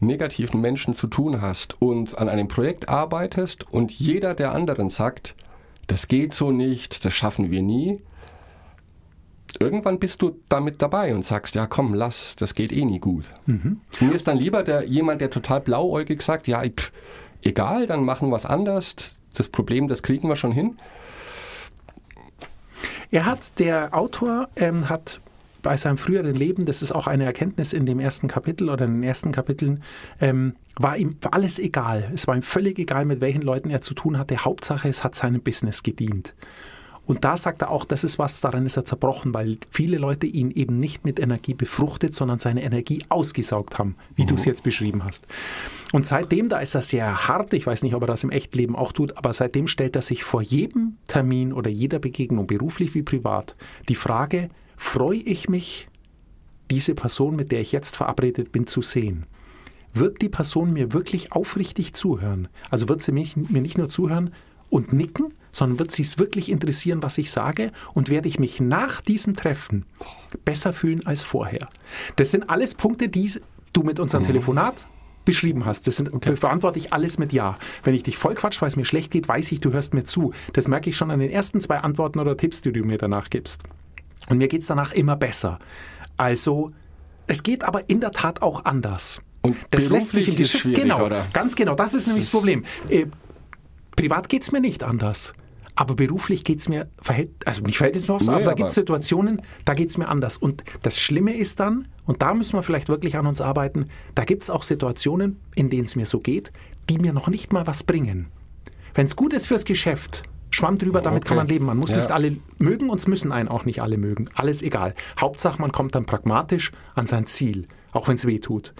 negativen 0.00 0.60
Menschen 0.60 0.92
zu 0.92 1.06
tun 1.06 1.40
hast 1.40 1.80
und 1.80 2.18
an 2.18 2.28
einem 2.28 2.48
Projekt 2.48 2.88
arbeitest 2.88 3.72
und 3.72 3.92
jeder 3.92 4.34
der 4.34 4.52
anderen 4.52 4.88
sagt, 4.88 5.36
das 5.86 6.08
geht 6.08 6.34
so 6.34 6.50
nicht, 6.50 7.04
das 7.04 7.14
schaffen 7.14 7.50
wir 7.50 7.62
nie, 7.62 7.98
irgendwann 9.60 9.98
bist 9.98 10.22
du 10.22 10.40
damit 10.48 10.82
dabei 10.82 11.14
und 11.14 11.24
sagst, 11.24 11.54
ja 11.54 11.66
komm, 11.66 11.94
lass, 11.94 12.36
das 12.36 12.54
geht 12.54 12.72
eh 12.72 12.84
nie 12.84 12.98
gut. 12.98 13.26
Mir 14.00 14.12
ist 14.12 14.26
dann 14.26 14.38
lieber 14.38 14.64
der, 14.64 14.84
jemand, 14.84 15.20
der 15.20 15.30
total 15.30 15.60
blauäugig 15.60 16.22
sagt, 16.22 16.48
ja, 16.48 16.62
pff, 16.62 16.92
egal, 17.42 17.86
dann 17.86 18.04
machen 18.04 18.30
wir 18.30 18.36
es 18.36 18.46
anders, 18.46 19.16
das 19.36 19.48
Problem, 19.48 19.88
das 19.88 20.02
kriegen 20.02 20.28
wir 20.28 20.36
schon 20.36 20.52
hin. 20.52 20.76
Er 23.12 23.26
hat, 23.26 23.58
der 23.58 23.94
Autor 23.94 24.48
ähm, 24.56 24.88
hat 24.88 25.20
bei 25.60 25.76
seinem 25.76 25.98
früheren 25.98 26.34
Leben, 26.34 26.64
das 26.64 26.80
ist 26.80 26.92
auch 26.92 27.06
eine 27.06 27.24
Erkenntnis 27.24 27.74
in 27.74 27.84
dem 27.84 28.00
ersten 28.00 28.26
Kapitel 28.26 28.70
oder 28.70 28.86
in 28.86 28.94
den 28.94 29.02
ersten 29.02 29.32
Kapiteln, 29.32 29.82
ähm, 30.18 30.56
war 30.76 30.96
ihm 30.96 31.16
alles 31.30 31.58
egal. 31.58 32.10
Es 32.14 32.26
war 32.26 32.34
ihm 32.34 32.42
völlig 32.42 32.78
egal, 32.78 33.04
mit 33.04 33.20
welchen 33.20 33.42
Leuten 33.42 33.68
er 33.68 33.82
zu 33.82 33.92
tun 33.92 34.18
hatte. 34.18 34.38
Hauptsache, 34.38 34.88
es 34.88 35.04
hat 35.04 35.14
seinem 35.14 35.42
Business 35.42 35.82
gedient. 35.82 36.34
Und 37.04 37.24
da 37.24 37.36
sagt 37.36 37.62
er 37.62 37.70
auch, 37.70 37.84
das 37.84 38.04
ist 38.04 38.18
was, 38.18 38.40
daran 38.40 38.64
ist 38.64 38.76
er 38.76 38.84
zerbrochen, 38.84 39.34
weil 39.34 39.58
viele 39.70 39.98
Leute 39.98 40.26
ihn 40.26 40.52
eben 40.52 40.78
nicht 40.78 41.04
mit 41.04 41.18
Energie 41.18 41.54
befruchtet, 41.54 42.14
sondern 42.14 42.38
seine 42.38 42.62
Energie 42.62 43.02
ausgesaugt 43.08 43.78
haben, 43.78 43.96
wie 44.14 44.24
du 44.24 44.36
es 44.36 44.44
jetzt 44.44 44.62
beschrieben 44.62 45.04
hast. 45.04 45.26
Und 45.92 46.06
seitdem, 46.06 46.48
da 46.48 46.60
ist 46.60 46.74
er 46.74 46.82
sehr 46.82 47.26
hart, 47.26 47.54
ich 47.54 47.66
weiß 47.66 47.82
nicht, 47.82 47.94
ob 47.94 48.02
er 48.02 48.06
das 48.06 48.22
im 48.22 48.30
Echtleben 48.30 48.76
auch 48.76 48.92
tut, 48.92 49.16
aber 49.16 49.32
seitdem 49.32 49.66
stellt 49.66 49.96
er 49.96 50.02
sich 50.02 50.22
vor 50.22 50.42
jedem 50.42 50.96
Termin 51.08 51.52
oder 51.52 51.70
jeder 51.70 51.98
Begegnung, 51.98 52.46
beruflich 52.46 52.94
wie 52.94 53.02
privat, 53.02 53.56
die 53.88 53.96
Frage, 53.96 54.48
freue 54.76 55.18
ich 55.18 55.48
mich, 55.48 55.88
diese 56.70 56.94
Person, 56.94 57.34
mit 57.34 57.50
der 57.50 57.60
ich 57.60 57.72
jetzt 57.72 57.96
verabredet 57.96 58.52
bin, 58.52 58.66
zu 58.66 58.80
sehen? 58.80 59.26
Wird 59.92 60.22
die 60.22 60.28
Person 60.28 60.72
mir 60.72 60.92
wirklich 60.92 61.32
aufrichtig 61.32 61.92
zuhören? 61.94 62.48
Also 62.70 62.88
wird 62.88 63.02
sie 63.02 63.12
mich, 63.12 63.36
mir 63.36 63.60
nicht 63.60 63.76
nur 63.76 63.88
zuhören 63.88 64.32
und 64.70 64.92
nicken, 64.92 65.34
sondern 65.52 65.78
wird 65.78 65.92
sie 65.92 66.02
es 66.02 66.18
wirklich 66.18 66.50
interessieren, 66.50 67.02
was 67.02 67.18
ich 67.18 67.30
sage 67.30 67.70
und 67.94 68.08
werde 68.08 68.28
ich 68.28 68.38
mich 68.38 68.60
nach 68.60 69.00
diesem 69.00 69.34
Treffen 69.36 69.84
besser 70.44 70.72
fühlen 70.72 71.06
als 71.06 71.22
vorher. 71.22 71.68
Das 72.16 72.30
sind 72.30 72.50
alles 72.50 72.74
Punkte, 72.74 73.08
die 73.08 73.30
du 73.72 73.82
mit 73.82 74.00
unserem 74.00 74.24
Telefonat 74.24 74.86
beschrieben 75.24 75.64
hast. 75.66 75.86
Das 75.86 75.96
sind, 75.96 76.10
beantworte 76.40 76.78
ich 76.78 76.92
alles 76.92 77.18
mit 77.18 77.32
Ja. 77.32 77.56
Wenn 77.84 77.94
ich 77.94 78.02
dich 78.02 78.16
voll 78.18 78.34
quatsch, 78.34 78.60
weil 78.60 78.68
es 78.68 78.76
mir 78.76 78.84
schlecht 78.84 79.12
geht, 79.12 79.28
weiß 79.28 79.52
ich, 79.52 79.60
du 79.60 79.72
hörst 79.72 79.94
mir 79.94 80.04
zu. 80.04 80.32
Das 80.52 80.66
merke 80.68 80.90
ich 80.90 80.96
schon 80.96 81.10
an 81.10 81.20
den 81.20 81.30
ersten 81.30 81.60
zwei 81.60 81.78
Antworten 81.78 82.18
oder 82.18 82.36
Tipps, 82.36 82.60
die 82.62 82.72
du 82.72 82.82
mir 82.82 82.98
danach 82.98 83.30
gibst. 83.30 83.62
Und 84.28 84.38
mir 84.38 84.48
geht 84.48 84.62
es 84.62 84.66
danach 84.66 84.92
immer 84.92 85.16
besser. 85.16 85.58
Also, 86.16 86.72
es 87.26 87.42
geht 87.42 87.64
aber 87.64 87.88
in 87.88 88.00
der 88.00 88.10
Tat 88.12 88.42
auch 88.42 88.64
anders. 88.64 89.20
Und 89.42 89.56
das 89.70 89.88
lässt 89.88 90.12
sich 90.12 90.28
im 90.28 90.36
Geschäft. 90.36 90.74
Genau, 90.74 91.04
oder? 91.04 91.26
ganz 91.32 91.56
genau. 91.56 91.74
Das 91.74 91.94
ist 91.94 92.06
nämlich 92.06 92.24
das 92.24 92.28
ist- 92.28 92.32
Problem. 92.32 92.64
Äh, 92.88 93.06
privat 93.96 94.28
geht 94.28 94.42
es 94.42 94.52
mir 94.52 94.60
nicht 94.60 94.82
anders. 94.82 95.34
Aber 95.74 95.94
beruflich 95.94 96.44
geht 96.44 96.58
es 96.60 96.68
mir, 96.68 96.88
also 97.46 97.62
nicht 97.62 97.78
verhältnismäßig, 97.78 98.28
Nee, 98.28 98.34
aber 98.34 98.44
da 98.44 98.52
gibt 98.54 98.68
es 98.68 98.74
Situationen, 98.74 99.40
da 99.64 99.72
geht 99.74 99.88
es 99.88 99.96
mir 99.96 100.08
anders. 100.08 100.36
Und 100.36 100.64
das 100.82 100.98
Schlimme 101.00 101.34
ist 101.34 101.60
dann, 101.60 101.88
und 102.04 102.20
da 102.20 102.34
müssen 102.34 102.52
wir 102.54 102.62
vielleicht 102.62 102.88
wirklich 102.90 103.16
an 103.16 103.26
uns 103.26 103.40
arbeiten, 103.40 103.86
da 104.14 104.24
gibt 104.24 104.42
es 104.42 104.50
auch 104.50 104.62
Situationen, 104.64 105.40
in 105.54 105.70
denen 105.70 105.84
es 105.84 105.96
mir 105.96 106.04
so 106.04 106.20
geht, 106.20 106.52
die 106.90 106.98
mir 106.98 107.12
noch 107.14 107.28
nicht 107.28 107.52
mal 107.54 107.66
was 107.66 107.84
bringen. 107.84 108.26
Wenn 108.94 109.06
es 109.06 109.16
gut 109.16 109.32
ist 109.32 109.46
fürs 109.46 109.64
Geschäft, 109.64 110.24
schwamm 110.50 110.76
drüber, 110.76 111.00
damit 111.00 111.24
kann 111.24 111.38
Okay. 111.38 111.44
man 111.46 111.48
leben. 111.48 111.64
Man 111.64 111.78
muss 111.78 111.92
Ja. 111.92 111.96
nicht 111.98 112.10
alle 112.10 112.36
mögen 112.58 112.90
und 112.90 112.98
es 113.00 113.06
müssen 113.06 113.32
einen 113.32 113.48
auch 113.48 113.64
nicht 113.64 113.80
alle 113.80 113.96
mögen. 113.96 114.28
Alles 114.34 114.60
egal. 114.60 114.92
Hauptsache, 115.18 115.58
man 115.58 115.72
kommt 115.72 115.94
dann 115.94 116.04
pragmatisch 116.04 116.72
an 116.94 117.06
sein 117.06 117.26
Ziel, 117.26 117.66
auch 117.92 118.08
wenn 118.08 118.16
es 118.16 118.26
weh 118.26 118.38
tut. 118.38 118.74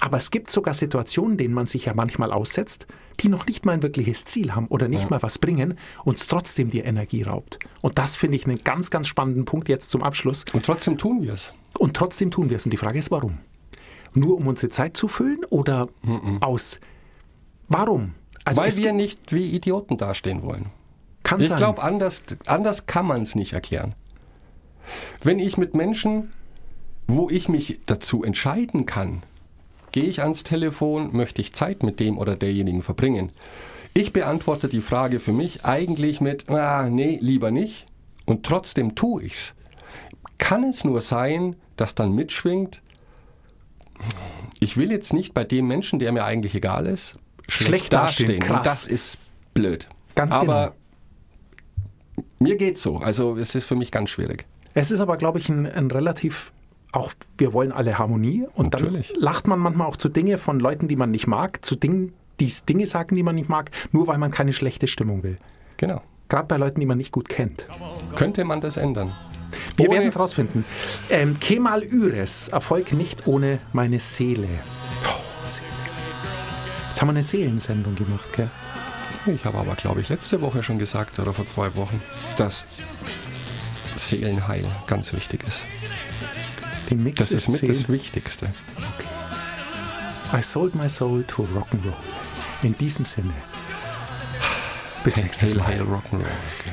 Aber 0.00 0.16
es 0.16 0.30
gibt 0.30 0.50
sogar 0.50 0.74
Situationen, 0.74 1.36
denen 1.36 1.54
man 1.54 1.66
sich 1.66 1.86
ja 1.86 1.94
manchmal 1.94 2.32
aussetzt, 2.32 2.86
die 3.20 3.28
noch 3.28 3.46
nicht 3.46 3.64
mal 3.64 3.72
ein 3.72 3.82
wirkliches 3.82 4.24
Ziel 4.24 4.54
haben 4.54 4.66
oder 4.68 4.88
nicht 4.88 5.10
mal 5.10 5.22
was 5.22 5.38
bringen 5.38 5.78
und 6.04 6.18
es 6.18 6.26
trotzdem 6.26 6.70
dir 6.70 6.84
Energie 6.84 7.22
raubt. 7.22 7.58
Und 7.80 7.98
das 7.98 8.16
finde 8.16 8.36
ich 8.36 8.46
einen 8.46 8.58
ganz, 8.58 8.90
ganz 8.90 9.08
spannenden 9.08 9.44
Punkt 9.44 9.68
jetzt 9.68 9.90
zum 9.90 10.02
Abschluss. 10.02 10.44
Und 10.52 10.64
trotzdem 10.64 10.98
tun 10.98 11.22
wir 11.22 11.32
es. 11.32 11.52
Und 11.78 11.96
trotzdem 11.96 12.30
tun 12.30 12.50
wir 12.50 12.56
es. 12.56 12.64
Und 12.64 12.70
die 12.70 12.76
Frage 12.76 12.98
ist, 12.98 13.10
warum? 13.10 13.38
Nur 14.14 14.36
um 14.36 14.46
unsere 14.46 14.70
Zeit 14.70 14.96
zu 14.96 15.06
füllen 15.08 15.44
oder 15.50 15.88
aus? 16.40 16.80
Warum? 17.68 18.14
Also 18.44 18.62
Weil 18.62 18.76
wir 18.78 18.92
nicht 18.92 19.32
wie 19.32 19.46
Idioten 19.46 19.96
dastehen 19.96 20.42
wollen. 20.42 20.66
kann 21.22 21.40
Ich 21.40 21.54
glaube, 21.54 21.82
anders, 21.82 22.22
anders 22.46 22.86
kann 22.86 23.06
man 23.06 23.22
es 23.22 23.34
nicht 23.34 23.52
erklären. 23.52 23.94
Wenn 25.22 25.38
ich 25.38 25.58
mit 25.58 25.74
Menschen, 25.74 26.32
wo 27.08 27.30
ich 27.30 27.48
mich 27.48 27.80
dazu 27.86 28.22
entscheiden 28.22 28.86
kann, 28.86 29.22
gehe 29.92 30.04
ich 30.04 30.22
ans 30.22 30.44
Telefon, 30.44 31.16
möchte 31.16 31.40
ich 31.40 31.54
Zeit 31.54 31.82
mit 31.82 31.98
dem 31.98 32.18
oder 32.18 32.36
derjenigen 32.36 32.82
verbringen. 32.82 33.32
Ich 33.94 34.12
beantworte 34.12 34.68
die 34.68 34.82
Frage 34.82 35.18
für 35.18 35.32
mich 35.32 35.64
eigentlich 35.64 36.20
mit, 36.20 36.48
ah, 36.50 36.88
nee, 36.88 37.18
lieber 37.20 37.50
nicht. 37.50 37.86
Und 38.26 38.44
trotzdem 38.44 38.94
tue 38.94 39.24
ich's. 39.24 39.54
Kann 40.36 40.62
es 40.64 40.84
nur 40.84 41.00
sein, 41.00 41.56
dass 41.76 41.94
dann 41.94 42.14
mitschwingt, 42.14 42.82
ich 44.60 44.76
will 44.76 44.92
jetzt 44.92 45.12
nicht 45.12 45.32
bei 45.34 45.44
dem 45.44 45.66
Menschen, 45.66 45.98
der 45.98 46.12
mir 46.12 46.24
eigentlich 46.24 46.54
egal 46.54 46.86
ist, 46.86 47.16
schlecht, 47.48 47.68
Schlecht 47.68 47.92
dastehen. 47.94 48.50
Und 48.50 48.66
das 48.66 48.86
ist 48.86 49.18
blöd. 49.54 49.88
Ganz 50.14 50.34
Aber 50.34 50.74
mir 52.38 52.56
geht's 52.56 52.82
so. 52.82 52.98
Also 52.98 53.36
es 53.36 53.54
ist 53.54 53.66
für 53.66 53.76
mich 53.76 53.90
ganz 53.90 54.10
schwierig. 54.10 54.44
Es 54.74 54.90
ist 54.90 55.00
aber, 55.00 55.16
glaube 55.16 55.38
ich, 55.38 55.48
ein, 55.48 55.66
ein 55.66 55.90
relativ 55.90 56.52
auch 56.92 57.12
wir 57.36 57.52
wollen 57.52 57.72
alle 57.72 57.98
Harmonie 57.98 58.46
und 58.54 58.72
Natürlich. 58.72 59.12
dann 59.12 59.22
lacht 59.22 59.46
man 59.46 59.58
manchmal 59.58 59.86
auch 59.86 59.96
zu 59.96 60.08
Dinge 60.08 60.38
von 60.38 60.58
Leuten, 60.58 60.88
die 60.88 60.96
man 60.96 61.10
nicht 61.10 61.26
mag, 61.26 61.64
zu 61.64 61.76
Dingen, 61.76 62.14
die 62.40 62.52
Dinge 62.68 62.86
sagen, 62.86 63.16
die 63.16 63.22
man 63.22 63.34
nicht 63.34 63.48
mag, 63.48 63.70
nur 63.92 64.06
weil 64.06 64.18
man 64.18 64.30
keine 64.30 64.52
schlechte 64.52 64.86
Stimmung 64.86 65.22
will. 65.22 65.38
Genau. 65.76 66.02
Gerade 66.28 66.46
bei 66.46 66.56
Leuten, 66.56 66.80
die 66.80 66.86
man 66.86 66.98
nicht 66.98 67.12
gut 67.12 67.28
kennt. 67.28 67.66
Könnte 68.14 68.44
man 68.44 68.60
das 68.60 68.76
ändern? 68.76 69.12
Wir 69.76 69.90
werden 69.90 70.08
es 70.08 70.18
rausfinden. 70.18 70.64
Ähm, 71.08 71.38
Kemal 71.40 71.82
Üres, 71.82 72.48
Erfolg 72.48 72.92
nicht 72.92 73.26
ohne 73.26 73.60
meine 73.72 73.98
Seele. 74.00 74.48
Seele. 75.44 75.68
Jetzt 76.88 77.00
haben 77.00 77.08
wir 77.08 77.12
eine 77.12 77.22
Seelensendung 77.22 77.94
gemacht, 77.94 78.32
gell? 78.34 78.50
Ich 79.26 79.44
habe 79.44 79.58
aber, 79.58 79.74
glaube 79.76 80.00
ich, 80.00 80.08
letzte 80.08 80.40
Woche 80.40 80.62
schon 80.62 80.78
gesagt 80.78 81.18
oder 81.18 81.32
vor 81.32 81.46
zwei 81.46 81.74
Wochen, 81.76 82.02
dass 82.36 82.66
Seelenheil 83.94 84.64
ganz 84.86 85.12
wichtig 85.12 85.44
ist. 85.46 85.64
Die 86.88 86.94
Mix 86.94 87.18
Das 87.18 87.32
ist 87.32 87.48
mit 87.48 87.60
Seelen- 87.60 87.72
das 87.74 87.88
Wichtigste. 87.88 88.52
I 90.32 90.42
sold 90.42 90.74
my 90.74 90.88
soul 90.88 91.24
to 91.24 91.42
Rock'n'Roll. 91.42 91.94
In 92.62 92.76
diesem 92.76 93.04
Sinne. 93.04 93.32
Bis 95.04 95.16
nächstes 95.16 95.54
Mal. 95.54 95.66
Hail, 95.68 95.82
Rock'n'Roll. 95.82 96.20
Okay. 96.20 96.72